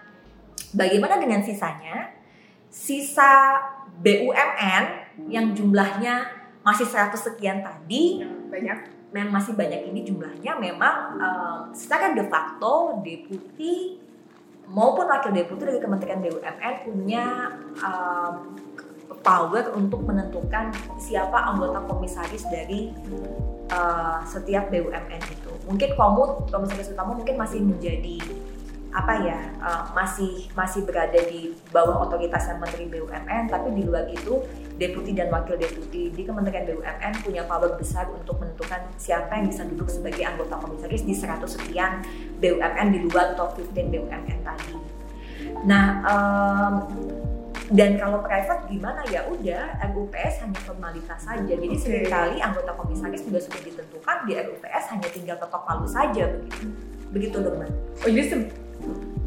[0.72, 2.24] bagaimana dengan sisanya?
[2.72, 3.60] Sisa
[4.00, 4.84] BUMN
[5.28, 6.24] yang jumlahnya
[6.64, 8.78] masih 100 sekian tadi banyak
[9.16, 14.00] memang masih banyak ini jumlahnya memang um, secara de facto deputi
[14.72, 17.26] maupun wakil deputi dari Kementerian BUMN punya
[17.84, 18.56] um,
[19.22, 22.96] power untuk menentukan siapa anggota komisaris dari
[23.70, 25.52] uh, setiap BUMN itu.
[25.68, 28.18] Mungkin komut komisaris utama mungkin masih menjadi
[28.92, 34.44] apa ya uh, masih masih berada di bawah otoritas Menteri BUMN tapi di luar itu
[34.76, 39.64] deputi dan wakil deputi di Kementerian BUMN punya power besar untuk menentukan siapa yang bisa
[39.64, 42.04] duduk sebagai anggota komisaris di 100 sekian
[42.44, 44.76] BUMN di luar top 15 BUMN tadi.
[45.64, 46.74] Nah, um,
[47.72, 51.54] dan kalau private gimana ya udah RUPS hanya formalitas saja.
[51.56, 51.80] Jadi okay.
[51.80, 56.68] sering kali anggota komisaris juga sudah ditentukan di RUPS hanya tinggal ketok palu saja begitu.
[57.12, 57.72] Begitu dong, Mbak.
[58.04, 58.24] Oh, jadi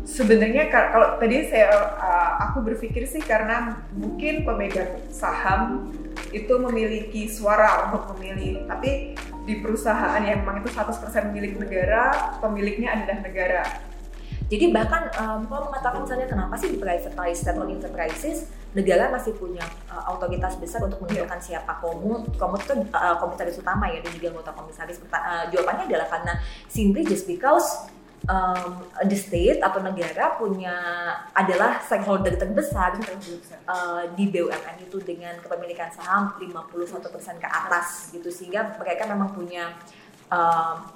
[0.04, 5.90] sebenarnya kalau tadi saya uh, aku berpikir sih karena mungkin pemegang saham
[6.30, 12.96] itu memiliki suara untuk memilih tapi di perusahaan yang memang itu 100% milik negara pemiliknya
[13.00, 13.64] adalah negara
[14.52, 19.32] jadi bahkan um, kalau mengatakan misalnya kenapa sih di private state owned enterprises negara masih
[19.40, 21.64] punya uh, otoritas besar untuk menentukan yeah.
[21.64, 26.08] siapa komut komut itu uh, komisaris utama ya dan juga anggota komisaris uh, jawabannya adalah
[26.12, 26.32] karena
[26.68, 27.88] simply just because
[28.28, 30.76] um, the state atau negara punya
[31.36, 32.96] adalah stakeholder terbesar
[33.68, 39.76] uh, di BUMN itu dengan kepemilikan saham 51% ke atas gitu sehingga mereka memang punya
[40.32, 40.88] um,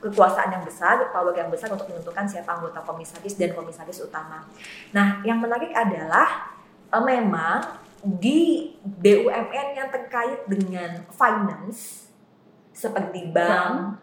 [0.00, 4.48] kekuasaan yang besar, power yang besar untuk menentukan siapa anggota komisaris dan komisaris utama.
[4.96, 6.56] Nah, yang menarik adalah
[6.88, 12.08] uh, memang di BUMN yang terkait dengan finance
[12.72, 14.00] seperti bank,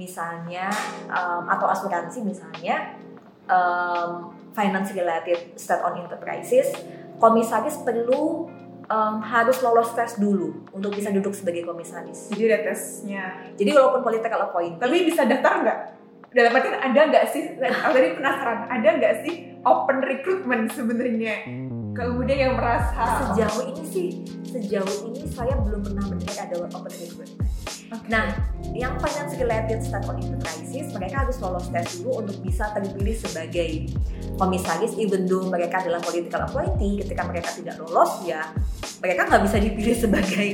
[0.00, 0.72] misalnya
[1.12, 2.96] um, atau asuransi misalnya
[3.44, 6.72] um, finance related state owned enterprises
[7.20, 8.48] komisaris perlu
[8.90, 12.32] um, harus lolos tes dulu untuk bisa duduk sebagai komisaris.
[12.34, 13.24] Jadi ada tesnya.
[13.54, 14.80] Jadi walaupun political appointee.
[14.82, 15.78] Tapi bisa daftar nggak?
[16.30, 17.42] Dalam artian ada nggak sih?
[17.60, 18.58] Aku tadi penasaran.
[18.66, 21.46] Ada nggak sih open recruitment sebenarnya?
[21.90, 24.08] Kemudian yang merasa sejauh ini sih
[24.50, 27.32] sejauh ini saya belum pernah mendengar ada open recruitment.
[27.90, 28.06] Okay.
[28.06, 28.38] Nah,
[28.70, 33.90] yang finance related state owned enterprises mereka harus lolos tes dulu untuk bisa terpilih sebagai
[34.38, 37.02] komisaris even though mereka adalah political appointee.
[37.02, 38.46] Ketika mereka tidak lolos ya
[39.02, 40.48] mereka nggak bisa dipilih sebagai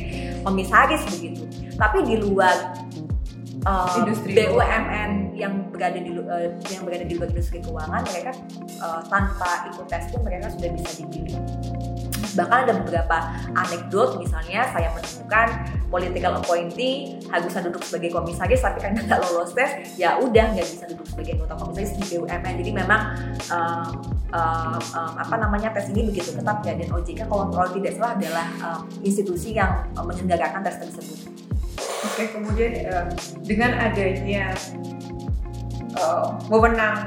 [0.48, 1.44] komisaris begitu.
[1.76, 2.72] Tapi di luar
[3.68, 8.32] uh, industri BUMN yang berada di uh, yang berada di luar industri keuangan mereka
[8.80, 11.36] uh, tanpa ikut tes pun mereka sudah bisa dipilih
[12.36, 13.16] bahkan ada beberapa
[13.56, 15.48] anekdot misalnya saya menemukan
[15.88, 20.84] political appointee harusnya duduk sebagai komisaris tapi karena nggak lolos tes ya udah nggak bisa
[20.92, 23.00] duduk sebagai anggota komisaris di BUMN jadi memang
[23.50, 23.90] uh,
[24.36, 28.46] uh, apa namanya tes ini begitu ketat ya dan OJK kalau, kalau tidak salah adalah
[28.60, 31.18] uh, institusi yang menyelenggarakan tes tersebut.
[32.06, 32.72] Oke, kemudian
[33.44, 34.54] dengan adanya
[35.96, 36.36] uh,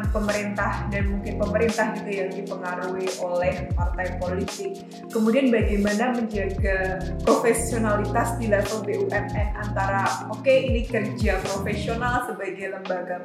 [0.10, 4.84] pemerintah dan mungkin pemerintah juga yang dipengaruhi oleh partai politik.
[5.14, 13.18] Kemudian bagaimana menjaga profesionalitas di level BUMN antara oke okay, ini kerja profesional sebagai lembaga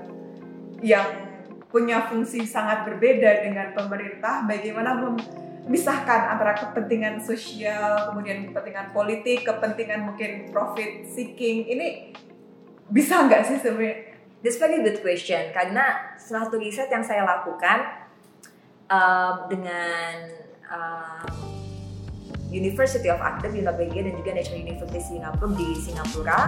[0.85, 1.33] yang
[1.73, 10.07] punya fungsi sangat berbeda dengan pemerintah, bagaimana memisahkan antara kepentingan sosial, kemudian kepentingan politik, kepentingan
[10.07, 12.15] mungkin profit seeking, ini
[12.87, 14.14] bisa nggak sih sebenarnya
[14.45, 18.05] This very good question karena satu riset yang saya lakukan
[18.93, 20.37] uh, dengan
[20.69, 21.25] uh,
[22.53, 26.41] University of Agder di Norwegia dan juga National University Singapura di Singapura.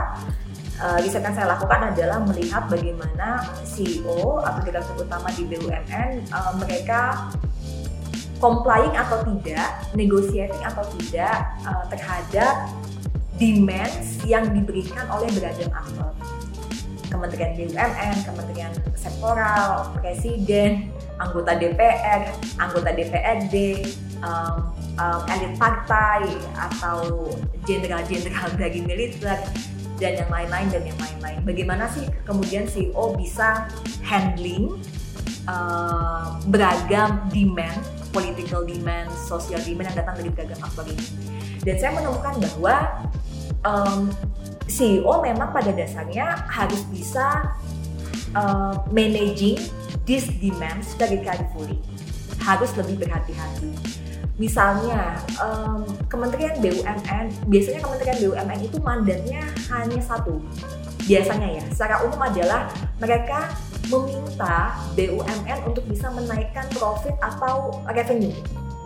[0.76, 6.52] Uh, riset yang saya lakukan adalah melihat bagaimana CEO atau direktur utama di BUMN uh,
[6.60, 7.32] mereka
[8.44, 12.68] complying atau tidak, negotiating atau tidak uh, terhadap
[13.40, 16.35] demands yang diberikan oleh beragam aktor.
[17.08, 23.86] Kementerian BUMN, Kementerian Sektoral, Presiden, anggota DPR, anggota DPRD,
[24.20, 26.24] um, um, elit partai
[26.56, 27.30] atau
[27.64, 29.38] jenderal-jenderal dari militer
[29.96, 31.38] dan yang lain-lain dan yang lain-lain.
[31.44, 33.64] Bagaimana sih kemudian CEO bisa
[34.04, 34.76] handling
[35.48, 37.80] uh, beragam demand,
[38.12, 41.06] political demand, social demand yang datang dari beragam aktor ini.
[41.64, 42.76] Dan saya menemukan bahwa
[43.64, 44.12] um,
[44.66, 47.54] CEO memang pada dasarnya harus bisa
[48.34, 49.58] uh, managing
[50.04, 51.78] these demands very carefully.
[52.42, 53.74] Harus lebih berhati-hati.
[54.36, 60.44] Misalnya um, Kementerian BUMN biasanya Kementerian BUMN itu mandatnya hanya satu.
[61.08, 62.68] Biasanya ya secara umum adalah
[63.00, 63.48] mereka
[63.88, 68.34] meminta BUMN untuk bisa menaikkan profit atau revenue.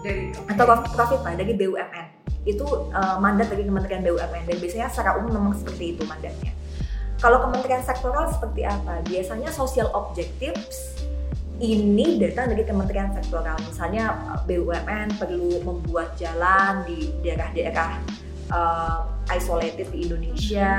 [0.00, 0.64] Dari atau
[0.96, 5.54] profit lah dari BUMN itu uh, mandat dari Kementerian BUMN dan biasanya secara umum memang
[5.56, 6.56] seperti itu mandatnya.
[7.20, 9.04] Kalau kementerian sektoral seperti apa?
[9.04, 10.96] Biasanya social objectives
[11.60, 13.60] ini datang dari kementerian sektoral.
[13.68, 18.00] Misalnya eh, BUMN perlu membuat jalan di daerah-daerah
[18.48, 20.72] uh, isolated di Indonesia,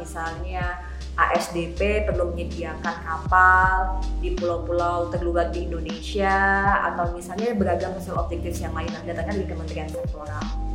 [0.00, 0.80] misalnya
[1.12, 6.40] ASDP perlu menyediakan kapal di pulau-pulau terluar di Indonesia.
[6.88, 10.71] Atau misalnya beragam social objectives yang lain datangnya dari kementerian sektoral.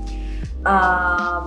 [0.67, 1.43] Um,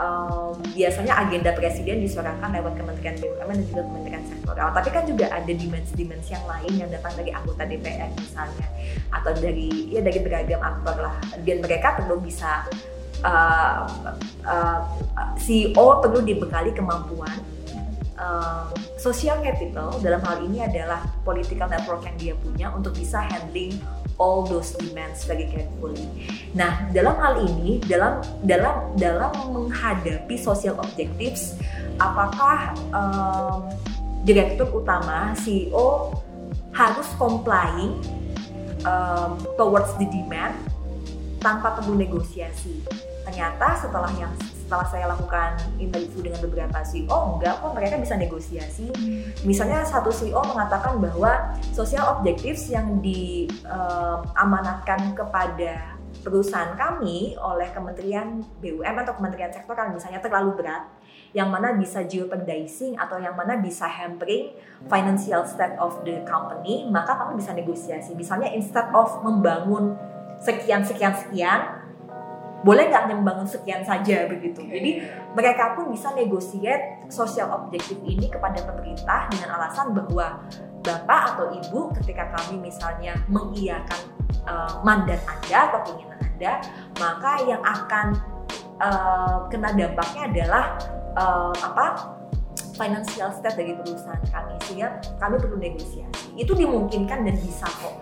[0.00, 4.68] um, biasanya agenda presiden disuarakan lewat Kementerian BUMN dan juga Kementerian Sektoral.
[4.72, 8.68] Tapi kan juga ada dimensi-dimensi yang lain yang datang dari anggota DPR misalnya
[9.12, 11.16] atau dari ya dari beragam aktor lah.
[11.44, 12.64] Dan mereka perlu bisa
[13.20, 13.84] uh,
[14.48, 14.80] uh,
[15.38, 17.36] CEO perlu dibekali kemampuan
[18.18, 23.76] uh, social capital dalam hal ini adalah political network yang dia punya untuk bisa handling
[24.18, 26.06] all those demands very carefully.
[26.54, 31.58] Nah, dalam hal ini, dalam dalam dalam menghadapi social objectives,
[31.98, 33.66] apakah um,
[34.22, 36.14] direktur utama CEO
[36.74, 37.98] harus complying
[38.86, 40.54] um, towards the demand
[41.42, 42.82] tanpa perlu negosiasi?
[43.26, 44.32] Ternyata setelah yang
[44.64, 48.88] setelah saya lakukan interview dengan beberapa CEO enggak kok mereka bisa negosiasi.
[49.44, 57.68] Misalnya satu CEO mengatakan bahwa social objectives yang diamanatkan eh, uh, kepada perusahaan kami oleh
[57.76, 60.88] Kementerian BUMN atau Kementerian Sektoral misalnya terlalu berat
[61.36, 64.56] yang mana bisa jeopardizing atau yang mana bisa hampering
[64.88, 68.16] financial state of the company maka kami bisa negosiasi.
[68.16, 69.98] Misalnya instead of membangun
[70.40, 71.83] sekian sekian sekian
[72.64, 74.64] boleh nggak membangun sekian saja begitu.
[74.64, 75.04] Jadi
[75.36, 80.40] mereka pun bisa negosiat sosial objektif ini kepada pemerintah dengan alasan bahwa
[80.80, 84.00] bapak atau ibu ketika kami misalnya mengiyakan
[84.48, 86.52] uh, mandat anda atau keinginan anda,
[86.96, 88.06] maka yang akan
[88.80, 90.64] uh, kena dampaknya adalah
[91.20, 92.13] uh, apa
[92.74, 96.34] financial state dari perusahaan kami sehingga kami perlu negosiasi.
[96.34, 97.96] Itu dimungkinkan dan bisa kok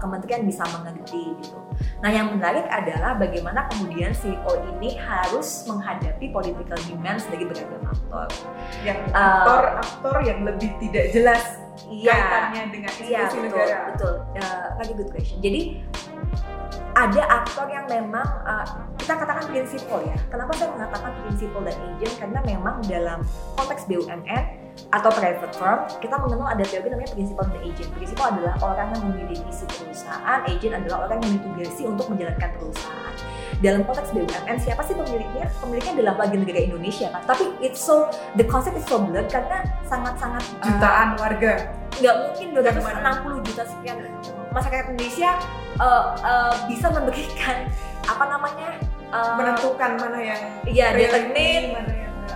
[0.00, 1.56] kementerian bisa mengerti gitu.
[2.04, 8.28] Nah yang menarik adalah bagaimana kemudian CEO ini harus menghadapi political demands dari beragam aktor.
[8.84, 11.42] Yang aktor-aktor uh, yang lebih tidak jelas
[11.88, 13.78] iya, kaitannya dengan institusi iya, betul, negara.
[13.92, 14.14] betul.
[14.36, 15.38] Uh, lagi good question.
[15.40, 15.60] Jadi
[17.00, 18.64] ada aktor yang memang uh,
[19.00, 20.16] kita katakan prinsipal ya.
[20.28, 22.14] Kenapa saya mengatakan prinsipal dan agent?
[22.20, 23.24] Karena memang dalam
[23.56, 24.44] konteks BUMN
[24.92, 27.88] atau private firm kita mengenal ada teori namanya prinsipal dan agent.
[27.96, 33.14] Prinsipal adalah orang yang memiliki si perusahaan, agent adalah orang yang ditugasi untuk menjalankan perusahaan.
[33.60, 35.48] Dalam konteks BUMN siapa sih pemiliknya?
[35.60, 37.22] Pemiliknya adalah warga negara Indonesia kan.
[37.24, 41.52] Tapi it's so the concept is so blurred karena sangat-sangat uh, jutaan warga.
[42.00, 43.96] Nggak mungkin 260 juta sekian
[44.52, 45.30] masyarakat Indonesia
[45.80, 47.66] uh, uh, bisa memberikan
[48.04, 48.70] apa namanya
[49.10, 51.74] uh, menentukan mana yang iya determin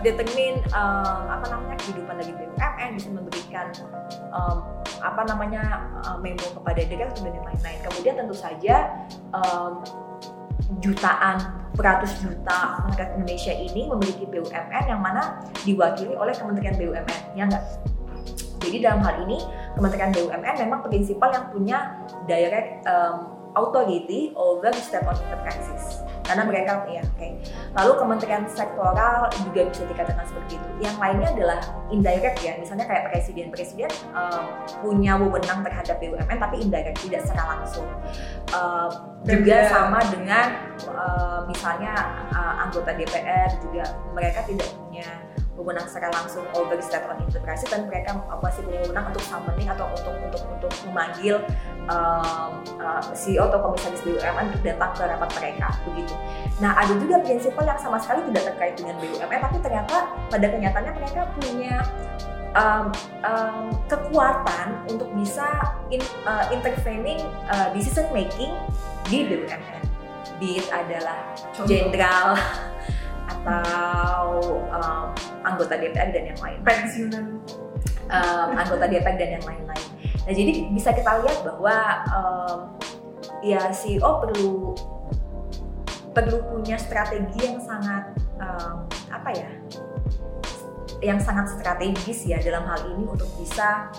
[0.00, 3.66] determin uh, apa namanya kehidupan dari BUMN bisa memberikan
[4.32, 4.64] um,
[5.00, 7.78] apa namanya uh, memo kepada direktur dan lain-lain.
[7.84, 9.80] Kemudian tentu saja um,
[10.80, 11.40] jutaan
[11.74, 17.64] beratus juta masyarakat Indonesia ini memiliki BUMN yang mana diwakili oleh Kementerian BUMN ya enggak?
[18.64, 19.44] Jadi dalam hal ini
[19.76, 21.78] Kementerian BUMN memang prinsipal yang punya
[22.24, 27.20] direct um, authority over state-owned enterprises karena mereka ya oke.
[27.20, 27.32] Okay.
[27.76, 30.68] lalu kementerian sektoral juga bisa dikatakan seperti itu.
[30.80, 31.60] Yang lainnya adalah
[31.92, 32.56] indirect ya.
[32.56, 34.44] Misalnya kayak presiden presiden um,
[34.80, 37.88] punya wewenang terhadap BUMN tapi indirect tidak secara langsung.
[38.56, 38.88] Uh,
[39.28, 40.46] juga sama dengan
[40.88, 41.92] uh, misalnya
[42.32, 43.84] uh, anggota DPR juga
[44.16, 45.04] mereka tidak punya
[45.54, 49.86] wewenang secara langsung over state on enterprise dan mereka masih punya wewenang untuk summoning atau
[49.94, 51.36] untuk untuk untuk memanggil
[51.86, 56.14] um, uh, CEO atau komisaris BUMN untuk datang ke rapat mereka begitu.
[56.58, 60.92] Nah ada juga prinsipal yang sama sekali tidak terkait dengan BUMN tapi ternyata pada kenyataannya
[60.98, 61.74] mereka punya
[62.58, 62.86] um,
[63.22, 65.46] um, kekuatan untuk bisa
[65.94, 68.50] in, uh, intervening uh, decision making
[69.06, 69.82] di BUMN.
[70.42, 71.30] Beat adalah
[71.62, 72.34] jenderal
[73.24, 74.40] atau
[74.72, 75.06] um,
[75.44, 77.26] anggota DPR dan yang lain pensiunan
[78.08, 79.88] um, anggota DPR dan yang lain-lain.
[80.24, 81.76] Nah jadi bisa kita lihat bahwa
[82.12, 82.58] um,
[83.44, 84.72] ya CEO perlu
[86.14, 89.50] perlu punya strategi yang sangat um, apa ya
[91.04, 93.92] yang sangat strategis ya dalam hal ini untuk bisa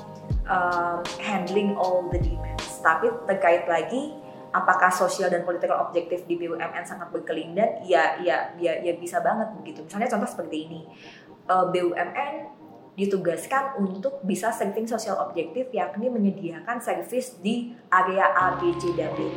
[0.50, 2.82] um, handling all the demands.
[2.82, 4.25] Tapi terkait lagi
[4.56, 7.84] apakah sosial dan political objektif di BUMN sangat berkelindan?
[7.84, 9.84] Ya, ya, ya, ya bisa banget begitu.
[9.84, 10.82] Misalnya contoh seperti ini,
[11.52, 12.56] uh, BUMN
[12.96, 19.12] ditugaskan untuk bisa serving sosial objektif yakni menyediakan servis di area A, B, C, dan
[19.20, 19.28] D.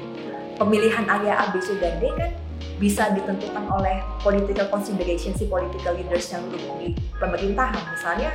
[0.54, 2.30] Pemilihan area A, B, C, dan D kan
[2.78, 6.46] bisa ditentukan oleh political consideration si political leaders yang
[6.78, 7.82] di pemerintahan.
[7.90, 8.30] Misalnya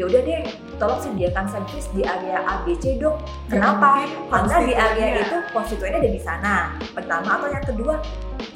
[0.00, 0.40] ya udah deh
[0.80, 3.20] tolong sediakan servis di area A B C dong
[3.52, 4.08] kenapa?
[4.32, 6.54] karena di area itu konstituennya ada di sana.
[6.96, 8.00] Pertama atau yang kedua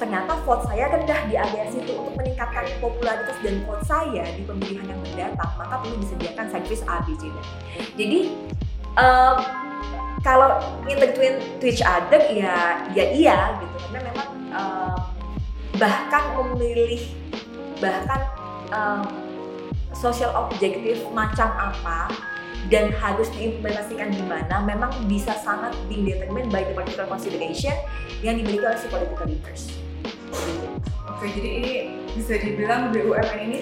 [0.01, 4.89] ternyata vote saya rendah di area situ untuk meningkatkan popularitas dan vote saya di pemilihan
[4.89, 7.45] yang mendatang maka perlu disediakan servis A B C dan
[7.93, 8.19] jadi
[8.97, 9.37] um,
[10.25, 10.57] kalau
[10.89, 13.77] in between to each other ya ya iya gitu.
[13.85, 14.97] Karena memang um,
[15.77, 17.05] bahkan memilih
[17.77, 18.25] bahkan
[18.73, 19.05] um,
[19.95, 22.11] social objektif macam apa
[22.67, 27.73] dan harus diimplementasikan di mana memang bisa sangat determined by the political consideration
[28.25, 29.63] yang dimiliki oleh si political leaders.
[31.05, 31.73] Oke, jadi ini
[32.17, 33.59] bisa dibilang BUMN ini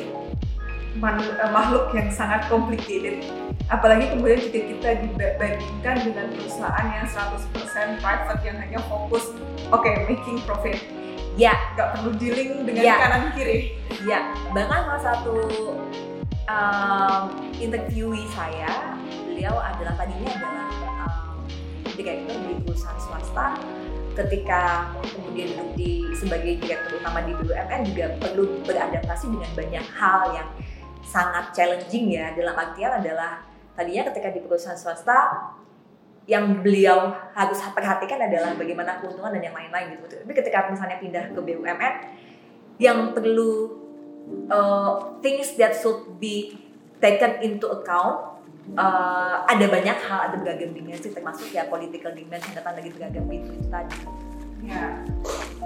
[1.03, 3.27] eh, makhluk yang sangat complicated.
[3.67, 9.31] Apalagi kemudian jika kita dibandingkan dengan perusahaan yang 100% private yang hanya fokus
[9.71, 10.79] oke okay, making profit.
[11.33, 12.95] Ya, nggak perlu dealing dengan ya.
[13.01, 13.73] kanan kiri.
[14.05, 15.33] Ya, bahkan salah satu
[16.47, 17.23] um,
[17.57, 20.69] interviewee saya beliau adalah tadinya adalah
[21.07, 21.35] um,
[21.95, 23.59] direktur di perusahaan swasta
[24.13, 30.19] ketika kemudian duduk di sebagai direktur utama di BUMN juga perlu beradaptasi dengan banyak hal
[30.37, 30.49] yang
[31.01, 33.41] sangat challenging ya dalam artian adalah
[33.73, 35.49] tadinya ketika di perusahaan swasta
[36.23, 40.23] yang beliau harus perhatikan adalah bagaimana keuntungan dan yang lain-lain gitu.
[40.23, 41.93] Tapi ketika misalnya pindah ke BUMN
[42.79, 43.82] yang perlu
[44.49, 46.57] uh, things that should be
[47.03, 48.33] taken into account
[48.79, 53.51] uh, ada banyak hal ada beragam dimensi termasuk ya political dimensi datang lagi beragam itu,
[53.51, 53.97] itu tadi.
[54.63, 54.83] Ya.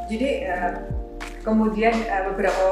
[0.10, 0.74] Jadi uh,
[1.46, 2.68] kemudian uh, beberapa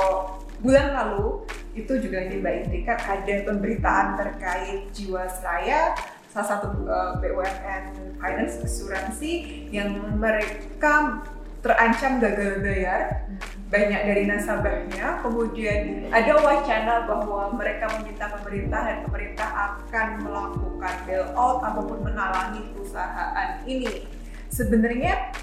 [0.64, 1.46] bulan lalu
[1.76, 5.94] itu juga di Mbak Indika ada pemberitaan terkait Jiwasraya
[6.32, 11.24] salah satu uh, BUMN finance asuransi yang mereka
[11.64, 13.28] terancam gagal bayar
[13.76, 21.60] banyak dari nasabahnya kemudian ada wacana bahwa mereka meminta pemerintah dan pemerintah akan melakukan bailout
[21.60, 24.08] ataupun menalangi perusahaan ini
[24.48, 25.36] sebenarnya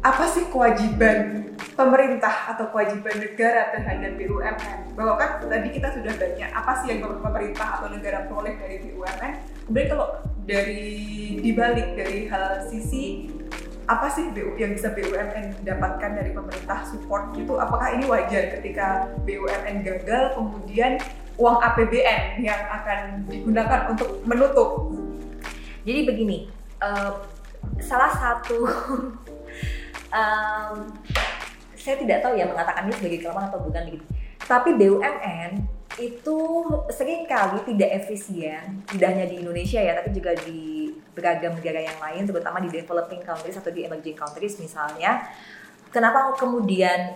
[0.00, 4.96] apa sih kewajiban pemerintah atau kewajiban negara terhadap BUMN?
[4.96, 9.32] Bahwa kan tadi kita sudah banyak apa sih yang pemerintah atau negara peroleh dari BUMN.
[9.68, 10.08] Kemudian kalau
[10.44, 10.84] dari
[11.40, 13.32] dibalik dari hal sisi
[13.84, 17.60] apa sih yang bisa BUMN dapatkan dari pemerintah support gitu?
[17.60, 20.96] Apakah ini wajar ketika BUMN gagal kemudian
[21.36, 24.88] uang APBN yang akan digunakan untuk menutup?
[25.84, 26.38] Jadi begini,
[26.80, 27.20] uh,
[27.84, 28.64] salah satu
[30.18, 30.76] um,
[31.76, 34.04] saya tidak tahu ya mengatakan ini sebagai kelemahan atau bukan gitu.
[34.44, 35.50] Tapi BUMN
[35.94, 36.38] itu
[36.90, 41.98] sering kali tidak efisien, tidak hanya di Indonesia ya, tapi juga di beragam negara yang
[42.02, 45.22] lain, terutama di developing countries atau di emerging countries misalnya.
[45.94, 47.14] Kenapa kemudian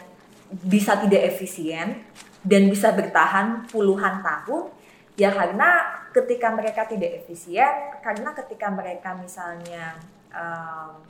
[0.63, 2.07] bisa tidak efisien
[2.47, 4.71] dan bisa bertahan puluhan tahun?
[5.19, 5.83] Ya karena
[6.15, 9.99] ketika mereka tidak efisien, karena ketika mereka misalnya
[10.31, 11.03] um,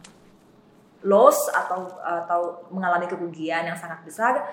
[1.04, 4.48] loss atau atau mengalami kerugian yang sangat besar,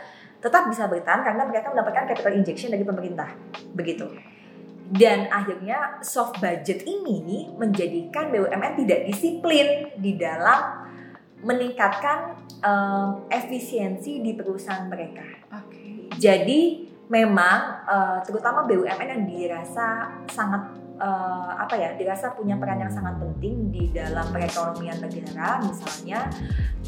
[0.45, 3.33] tetap bisa bertahan karena mereka mendapatkan capital injection dari pemerintah.
[3.73, 4.05] Begitu.
[4.85, 10.85] Dan akhirnya soft budget ini menjadikan BUMN tidak disiplin di dalam
[11.41, 15.25] meningkatkan um, efisiensi di perusahaan mereka.
[15.49, 16.13] Okay.
[16.21, 16.61] Jadi
[17.09, 23.19] memang uh, terutama BUMN yang dirasa sangat uh, apa ya dirasa punya peran yang sangat
[23.19, 25.59] penting di dalam perekonomian negara.
[25.63, 26.29] Misalnya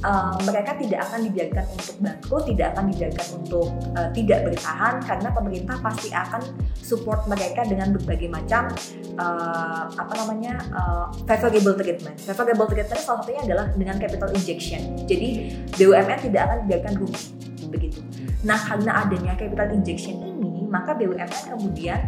[0.03, 5.29] uh, mereka tidak akan dibiarkan untuk bangkrut tidak akan dibiarkan untuk uh, tidak bertahan karena
[5.31, 6.41] pemerintah pasti akan
[6.79, 8.71] support mereka dengan berbagai macam
[9.19, 12.17] uh, apa namanya uh, favorable treatment.
[12.23, 14.95] Favorable treatment salah satunya adalah dengan capital injection.
[15.07, 17.25] Jadi BUMN tidak akan dibiarkan rugi.
[17.67, 17.99] Begitu.
[18.47, 21.99] Nah karena adanya capital injection ini maka BUMN kemudian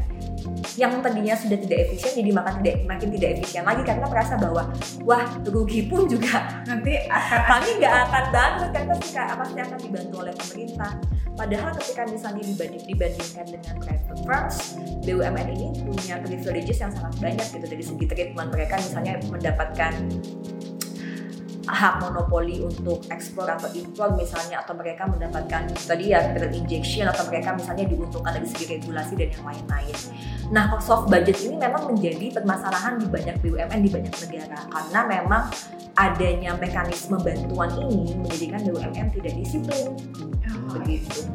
[0.75, 4.63] yang tadinya sudah tidak efisien jadi makin tidak makin tidak efisien lagi karena merasa bahwa
[5.03, 10.15] wah rugi pun juga nanti akan kami nggak akan bangkrut kan pasti pasti akan dibantu
[10.21, 10.91] oleh pemerintah.
[11.39, 14.57] Padahal ketika misalnya dibanding dibandingkan dengan private firms
[15.07, 19.93] BUMN ini punya privileges yang sangat banyak gitu dari segi treatment mereka misalnya mendapatkan
[21.69, 27.23] hak monopoli untuk ekspor atau impor misalnya atau mereka mendapatkan tadi ya capital injection atau
[27.29, 29.97] mereka misalnya diuntungkan dari segi regulasi dan yang lain-lain.
[30.49, 35.43] Nah, soft budget ini memang menjadi permasalahan di banyak BUMN di banyak negara karena memang
[35.93, 39.93] adanya mekanisme bantuan ini menjadikan BUMN tidak disiplin.
[39.93, 40.73] Oh.
[40.81, 41.29] Begitu.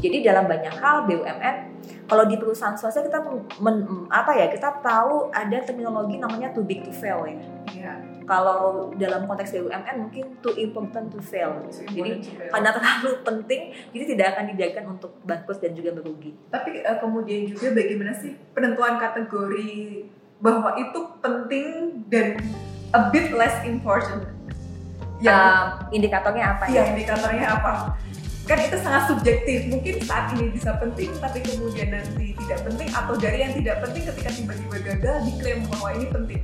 [0.00, 1.56] Jadi dalam banyak hal BUMN
[2.06, 3.22] kalau di perusahaan swasta kita
[3.58, 7.38] men, apa ya kita tahu ada terminologi namanya too big to fail ya.
[7.70, 11.60] Yeah kalau dalam konteks BUMN mungkin too important to fail.
[11.70, 13.62] Jadi karena terlalu penting,
[13.92, 16.32] jadi tidak akan dijaga untuk bangkrut dan juga merugi.
[16.48, 19.70] Tapi uh, kemudian juga bagaimana sih penentuan kategori
[20.40, 21.66] bahwa itu penting
[22.08, 22.40] dan
[22.96, 24.24] a bit less important?
[25.20, 26.96] Ya, uh, indikatornya apa ya?
[26.96, 27.72] indikatornya apa?
[28.48, 29.70] Kan itu sangat subjektif.
[29.70, 34.02] Mungkin saat ini bisa penting, tapi kemudian nanti tidak penting atau dari yang tidak penting
[34.10, 36.42] ketika tiba-tiba gagal diklaim bahwa ini penting.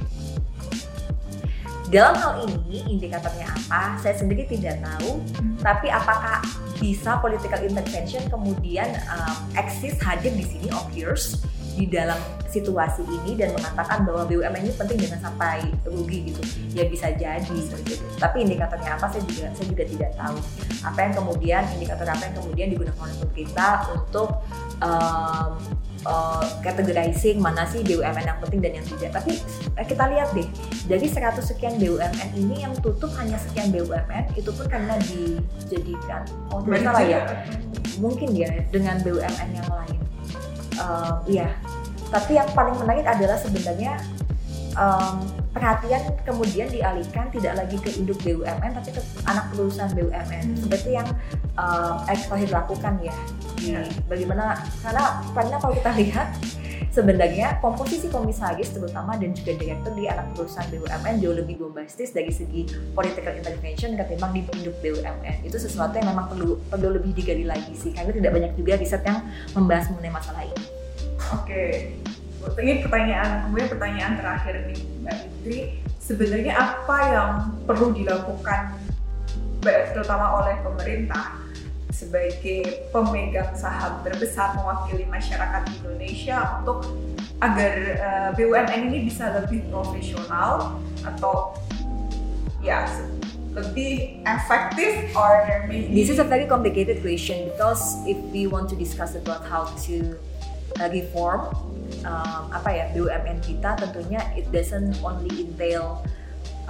[1.86, 3.94] Dalam hal ini indikatornya apa?
[4.02, 5.22] Saya sendiri tidak tahu.
[5.62, 6.42] Tapi apakah
[6.82, 11.46] bisa political intervention kemudian um, eksis hadir di sini occurs
[11.76, 12.16] di dalam
[12.48, 16.40] situasi ini dan mengatakan bahwa BUMN ini penting dengan sampai rugi gitu
[16.72, 18.00] ya bisa jadi gitu.
[18.16, 20.36] tapi indikatornya apa saya juga saya juga tidak tahu
[20.80, 24.28] apa yang kemudian indikator apa yang kemudian digunakan oleh pemerintah untuk
[24.80, 25.52] um,
[26.06, 29.10] uh, categorizing mana sih BUMN yang penting dan yang tidak.
[29.20, 29.32] Tapi
[29.76, 30.48] eh, kita lihat deh,
[30.86, 36.22] dari 100 sekian BUMN ini yang tutup hanya sekian BUMN, itu pun karena dijadikan,
[36.54, 37.20] oh tidak salah ya,
[37.98, 40.05] mungkin ya dengan BUMN yang lain.
[40.74, 41.54] Uh, iya,
[42.10, 44.02] tapi yang paling menarik adalah sebenarnya
[44.76, 50.58] um, perhatian kemudian dialihkan tidak lagi ke induk BUMN tapi ke anak perusahaan BUMN hmm.
[50.68, 51.08] seperti yang
[51.56, 53.16] um, Erick lakukan ya
[53.64, 53.88] yeah.
[54.06, 56.28] bagaimana karena karena kalau kita lihat
[56.96, 62.32] sebenarnya komposisi komisaris terutama dan juga direktur di anak perusahaan BUMN jauh lebih bombastis dari
[62.32, 62.64] segi
[62.96, 67.76] political intervention ketimbang di induk BUMN itu sesuatu yang memang perlu perlu lebih digali lagi
[67.76, 69.20] sih karena tidak banyak juga riset yang
[69.52, 70.64] membahas mengenai masalah ini.
[71.36, 71.72] Oke, okay
[72.62, 75.58] ini pertanyaan kemudian pertanyaan terakhir nih Mbak Fitri.
[75.98, 77.30] Sebenarnya apa yang
[77.66, 78.78] perlu dilakukan
[79.66, 81.34] terutama oleh pemerintah
[81.96, 86.92] sebagai pemegang saham terbesar mewakili masyarakat Indonesia untuk
[87.40, 91.56] agar uh, eh, BUMN ini bisa lebih profesional atau
[92.60, 92.84] ya
[93.56, 98.76] lebih efektif or maybe This is a very complicated question because if we want to
[98.76, 100.20] discuss about how to
[100.76, 101.48] uh, reform
[102.04, 106.04] um, apa ya BUMN kita tentunya it doesn't only entail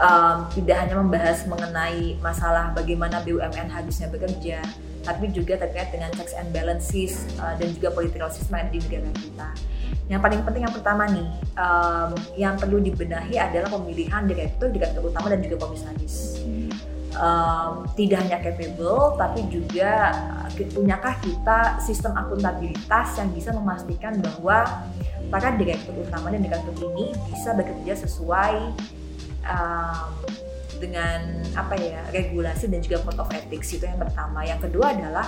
[0.01, 4.63] um, tidak hanya membahas mengenai masalah bagaimana BUMN harusnya bekerja,
[5.07, 9.49] tapi juga terkait dengan checks and balances uh, dan juga political system di negara kita.
[10.11, 15.31] Yang paling penting yang pertama nih, um, yang perlu dibenahi adalah pemilihan direktur, direktur utama
[15.31, 16.43] dan juga komisaris.
[17.17, 20.13] Um, tidak hanya capable, tapi juga
[20.53, 24.85] punyakah kita sistem akuntabilitas yang bisa memastikan bahwa
[25.33, 28.55] para direktur utama dan direktur ini bisa bekerja sesuai
[29.49, 30.13] um,
[30.77, 34.45] dengan apa ya regulasi dan juga code of ethics itu yang pertama.
[34.45, 35.27] Yang kedua adalah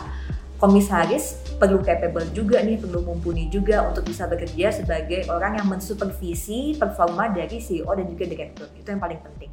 [0.59, 6.75] komisaris perlu capable juga nih, perlu mumpuni juga untuk bisa bekerja sebagai orang yang mensupervisi
[6.75, 8.67] performa dari CEO dan juga direktur.
[8.75, 9.51] Itu yang paling penting.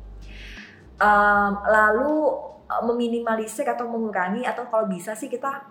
[0.95, 2.11] Um, lalu
[2.65, 5.69] meminimalisir atau mengurangi atau kalau bisa sih kita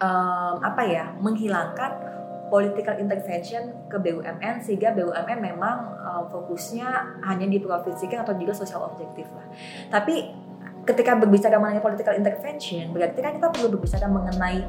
[0.00, 1.92] um, apa ya menghilangkan
[2.52, 8.84] political intervention ke BUMN sehingga BUMN memang uh, fokusnya hanya di diprofesikan atau juga social
[8.84, 9.46] objektif lah.
[9.88, 10.44] Tapi
[10.84, 14.68] ketika berbicara mengenai political intervention berarti kan kita perlu berbicara mengenai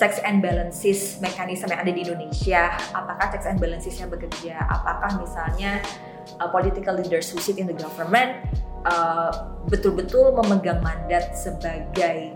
[0.00, 2.72] checks and balances mekanisme yang ada di Indonesia.
[2.96, 4.56] Apakah checks and balancesnya bekerja?
[4.64, 5.84] Apakah misalnya
[6.40, 8.40] uh, political leaders who sit in the government
[8.88, 12.32] uh, betul-betul uh, memegang mandat sebagai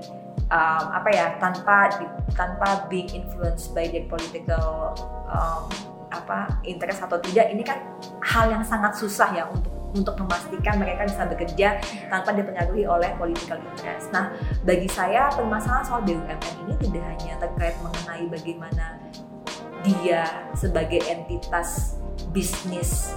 [0.50, 1.92] um, apa ya tanpa
[2.34, 4.92] tanpa being influenced by the political
[5.30, 5.68] um,
[6.12, 7.80] apa interest atau tidak ini kan
[8.22, 11.78] hal yang sangat susah ya untuk untuk memastikan mereka bisa bekerja
[12.10, 14.10] tanpa dipengaruhi oleh political interest.
[14.10, 14.34] Nah,
[14.66, 18.98] bagi saya permasalahan soal BUMN ini tidak hanya terkait mengenai bagaimana
[19.86, 22.02] dia sebagai entitas
[22.34, 23.14] bisnis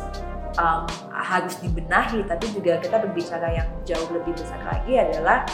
[0.57, 0.83] um,
[1.13, 5.45] harus dibenahi, tapi juga kita berbicara yang jauh lebih besar lagi adalah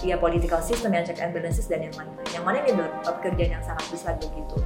[0.00, 2.28] ya political system yang check and balances dan yang lain-lain.
[2.32, 4.56] Yang mana ini adalah pekerjaan yang sangat besar begitu.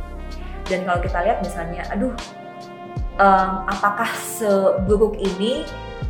[0.64, 2.14] Dan kalau kita lihat misalnya aduh
[3.20, 5.66] um, apakah seburuk ini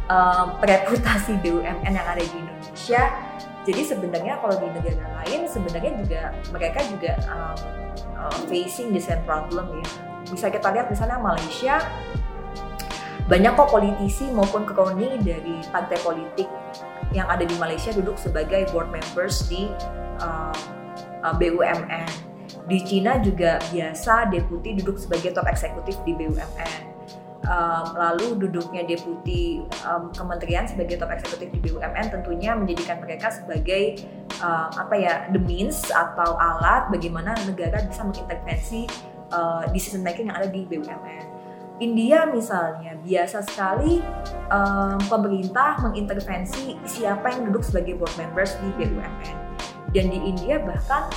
[0.07, 3.03] um, reputasi BUMN yang ada di Indonesia?
[3.65, 6.21] Jadi sebenarnya kalau di negara lain sebenarnya juga
[6.53, 7.59] mereka juga um,
[8.13, 9.89] uh, facing the same problem ya.
[10.29, 11.81] Bisa kita lihat misalnya Malaysia
[13.25, 16.49] banyak kok politisi maupun kroni dari partai politik
[17.17, 19.73] yang ada di Malaysia duduk sebagai board members di
[20.21, 20.53] uh,
[21.25, 22.09] uh, BUMN.
[22.69, 26.93] Di Cina juga biasa deputi duduk sebagai top eksekutif di BUMN.
[27.45, 34.01] Um, lalu duduknya deputi um, kementerian sebagai top eksekutif di BUMN tentunya menjadikan mereka sebagai
[34.41, 38.89] um, apa ya the means atau alat bagaimana negara bisa mengintervensi
[39.33, 41.34] uh, decision making yang ada di BUMN.
[41.83, 43.99] India misalnya biasa sekali
[44.47, 49.13] um, pemerintah mengintervensi siapa yang duduk sebagai board members di BUMN
[49.91, 51.11] dan di India bahkan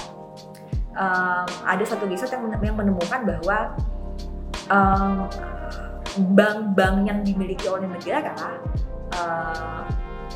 [0.97, 3.77] um, ada satu riset yang, menemukan bahwa
[6.33, 8.33] bank-bank um, yang dimiliki oleh negara
[9.13, 9.85] uh,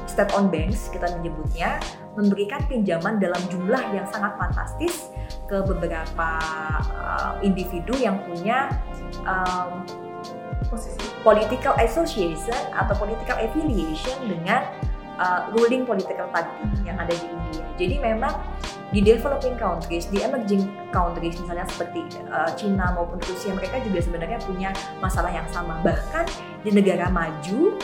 [0.05, 1.81] state on banks kita menyebutnya
[2.13, 5.09] memberikan pinjaman dalam jumlah yang sangat fantastis
[5.49, 6.29] ke beberapa
[6.93, 8.69] uh, individu yang punya
[9.25, 9.81] um,
[10.69, 14.65] posisi political association atau political affiliation dengan
[15.21, 17.65] uh, ruling political party yang ada di India.
[17.77, 18.33] Jadi memang
[18.91, 24.39] di developing countries, di emerging countries misalnya seperti uh, Cina maupun Rusia mereka juga sebenarnya
[24.43, 24.69] punya
[24.99, 25.79] masalah yang sama.
[25.85, 26.25] Bahkan
[26.65, 27.79] di negara maju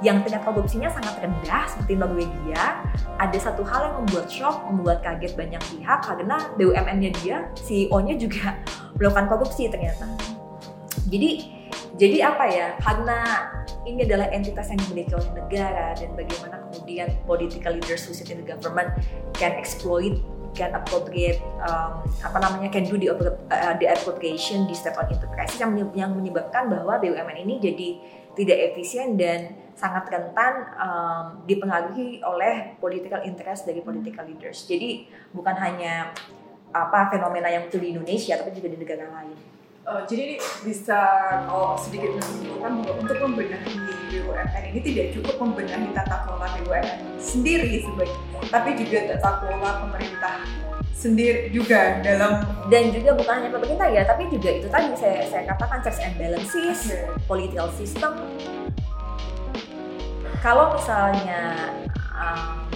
[0.00, 2.80] yang tingkat korupsinya sangat rendah seperti Norwegia,
[3.20, 8.56] ada satu hal yang membuat shock, membuat kaget banyak pihak karena BUMN-nya dia, CEO-nya juga
[8.96, 10.08] melakukan korupsi ternyata.
[11.10, 11.59] Jadi
[11.98, 13.18] jadi apa ya karena
[13.88, 18.38] ini adalah entitas yang dimiliki oleh negara dan bagaimana kemudian political leaders who sit in
[18.42, 18.92] the government
[19.34, 20.14] can exploit
[20.54, 25.54] can appropriate um, apa namanya can do the, uh, the appropriation di step on enterprise
[25.58, 27.88] yang, yang menyebabkan bahwa BUMN ini jadi
[28.34, 34.68] tidak efisien dan sangat rentan um, dipengaruhi oleh political interest dari political leaders.
[34.68, 36.12] Jadi bukan hanya
[36.70, 39.34] apa fenomena yang muncul di Indonesia tapi juga di negara lain.
[39.80, 41.00] Uh, jadi bisa
[41.48, 43.74] kalau sedikit menyimpulkan bahwa untuk membenahi
[44.12, 48.12] BUMN ini tidak cukup membenahi tata kelola BUMN sendiri sebagai,
[48.52, 50.44] tapi juga tata kelola pemerintah
[50.92, 55.42] sendiri juga dalam dan juga bukan hanya pemerintah ya, tapi juga itu tadi saya saya
[55.48, 57.08] katakan checks and balances, okay.
[57.24, 58.20] political system.
[60.44, 61.72] Kalau misalnya
[62.12, 62.68] um,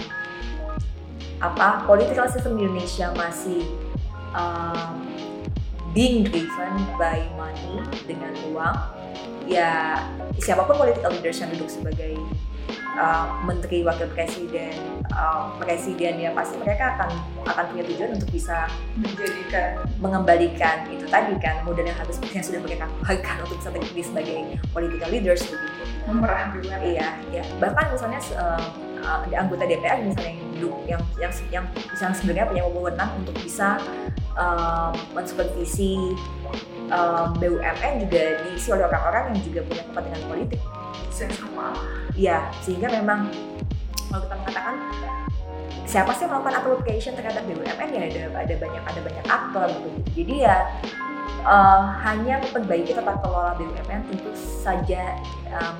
[1.37, 3.61] apa political system di Indonesia masih
[4.33, 5.05] um,
[5.95, 8.75] being driven by money dengan uang
[9.47, 10.03] ya
[10.43, 12.19] siapa pun political leaders yang duduk sebagai
[12.99, 14.75] uh, menteri wakil presiden
[15.15, 17.09] uh, presiden ya pasti mereka akan
[17.47, 18.67] akan punya tujuan untuk bisa
[18.99, 19.87] menjadikan.
[20.03, 24.37] mengembalikan itu tadi kan modal yang habis yang sudah mereka keluarkan untuk bisa terpilih sebagai
[24.75, 25.83] political leaders begitu.
[26.05, 28.67] Memerah iya ya bahkan misalnya uh,
[28.99, 30.49] uh, anggota DPR misalnya yang
[30.85, 31.65] yang yang yang,
[31.97, 33.79] yang sebenarnya punya wewenang untuk bisa
[34.35, 36.15] um, mensupervisi
[36.91, 40.61] um, BUMN juga diisi oleh orang-orang yang juga punya kepentingan politik.
[41.15, 41.71] Sama.
[42.11, 43.31] Iya, sehingga memang
[44.11, 44.75] kalau kita mengatakan
[45.87, 49.89] siapa sih melakukan application terhadap BUMN ya ada ada banyak ada banyak aktor gitu.
[50.23, 50.67] Jadi ya
[51.47, 55.15] uh, hanya memperbaiki tata kelola BUMN tentu saja
[55.55, 55.77] um,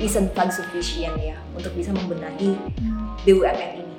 [0.00, 2.56] isn't sufficient ya untuk bisa membenahi.
[3.22, 3.96] BUMN ini.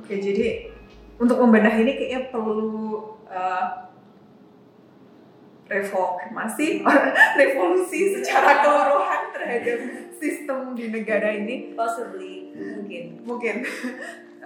[0.00, 0.75] Oke, jadi
[1.16, 3.88] untuk membenahi ini kayaknya perlu uh,
[5.66, 6.86] reformasi,
[7.40, 9.78] revolusi secara keseluruhan terhadap
[10.16, 11.74] sistem di negara ini.
[11.74, 13.04] Possibly, mungkin.
[13.26, 13.56] Mungkin.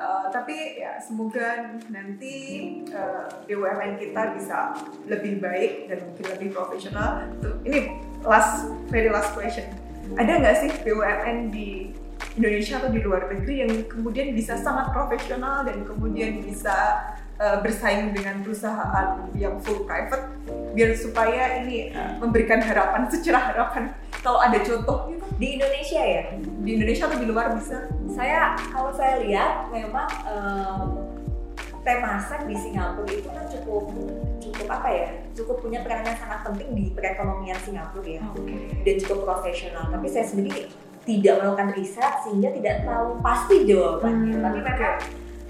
[0.01, 2.35] Uh, tapi ya semoga nanti
[2.89, 4.73] uh, BUMN kita bisa
[5.05, 7.29] lebih baik dan mungkin lebih profesional.
[7.69, 9.69] Ini last very last question.
[10.17, 11.93] Ada nggak sih BUMN di
[12.39, 16.75] Indonesia atau di luar negeri yang kemudian bisa sangat profesional dan kemudian bisa
[17.41, 20.31] uh, bersaing dengan perusahaan yang full private
[20.77, 23.91] biar supaya ini uh, memberikan harapan secerah harapan.
[24.21, 25.25] Kalau ada contoh gitu.
[25.41, 26.23] Di Indonesia ya?
[26.39, 27.89] Di Indonesia atau di luar bisa?
[28.13, 31.09] Saya kalau saya lihat memang um,
[31.81, 33.89] Temasek di Singapura itu kan cukup
[34.37, 35.09] cukup apa ya?
[35.33, 38.23] Cukup punya peran yang sangat penting di perekonomian Singapura ya.
[38.37, 38.85] Okay.
[38.85, 39.89] dan cukup profesional.
[39.89, 40.69] Tapi saya sendiri
[41.05, 44.37] tidak melakukan riset sehingga tidak tahu pasti jawabannya.
[44.37, 44.85] Hmm, Tapi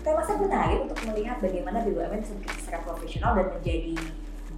[0.01, 3.95] tema saya menarik untuk melihat bagaimana BUMN secara profesional dan menjadi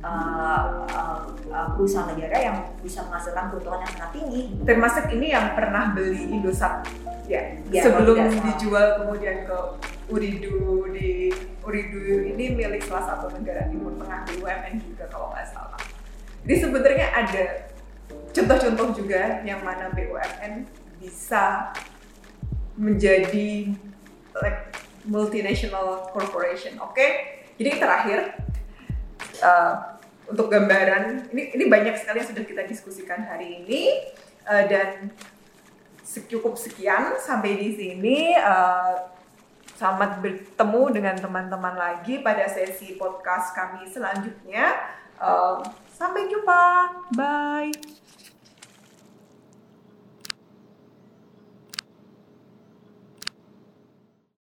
[0.04, 1.18] uh, uh,
[1.50, 4.42] uh, perusahaan negara yang bisa menghasilkan keuntungan yang sangat tinggi.
[4.62, 6.86] Termasuk ini yang pernah beli Indosat
[7.26, 8.18] ya, ya sebelum
[8.52, 9.58] dijual kemudian ke
[10.12, 11.32] Uridu di
[11.62, 11.98] Uridu
[12.34, 15.80] ini milik salah satu negara Timur Tengah BUMN juga kalau nggak salah.
[16.42, 17.44] Jadi sebenarnya ada
[18.34, 21.74] contoh-contoh juga yang mana BUMN bisa
[22.78, 23.74] menjadi
[24.38, 24.70] like
[25.02, 26.78] multinational corporation.
[26.78, 27.10] Oke, okay?
[27.58, 28.38] jadi terakhir
[29.42, 29.98] uh,
[30.30, 34.14] untuk gambaran ini ini banyak sekali yang sudah kita diskusikan hari ini
[34.46, 35.10] uh, dan
[36.30, 38.38] cukup sekian sampai di sini.
[38.38, 39.10] Uh,
[39.76, 44.78] selamat bertemu dengan teman-teman lagi pada sesi podcast kami selanjutnya.
[45.18, 45.58] Uh,
[45.90, 46.62] sampai jumpa,
[47.14, 48.01] bye.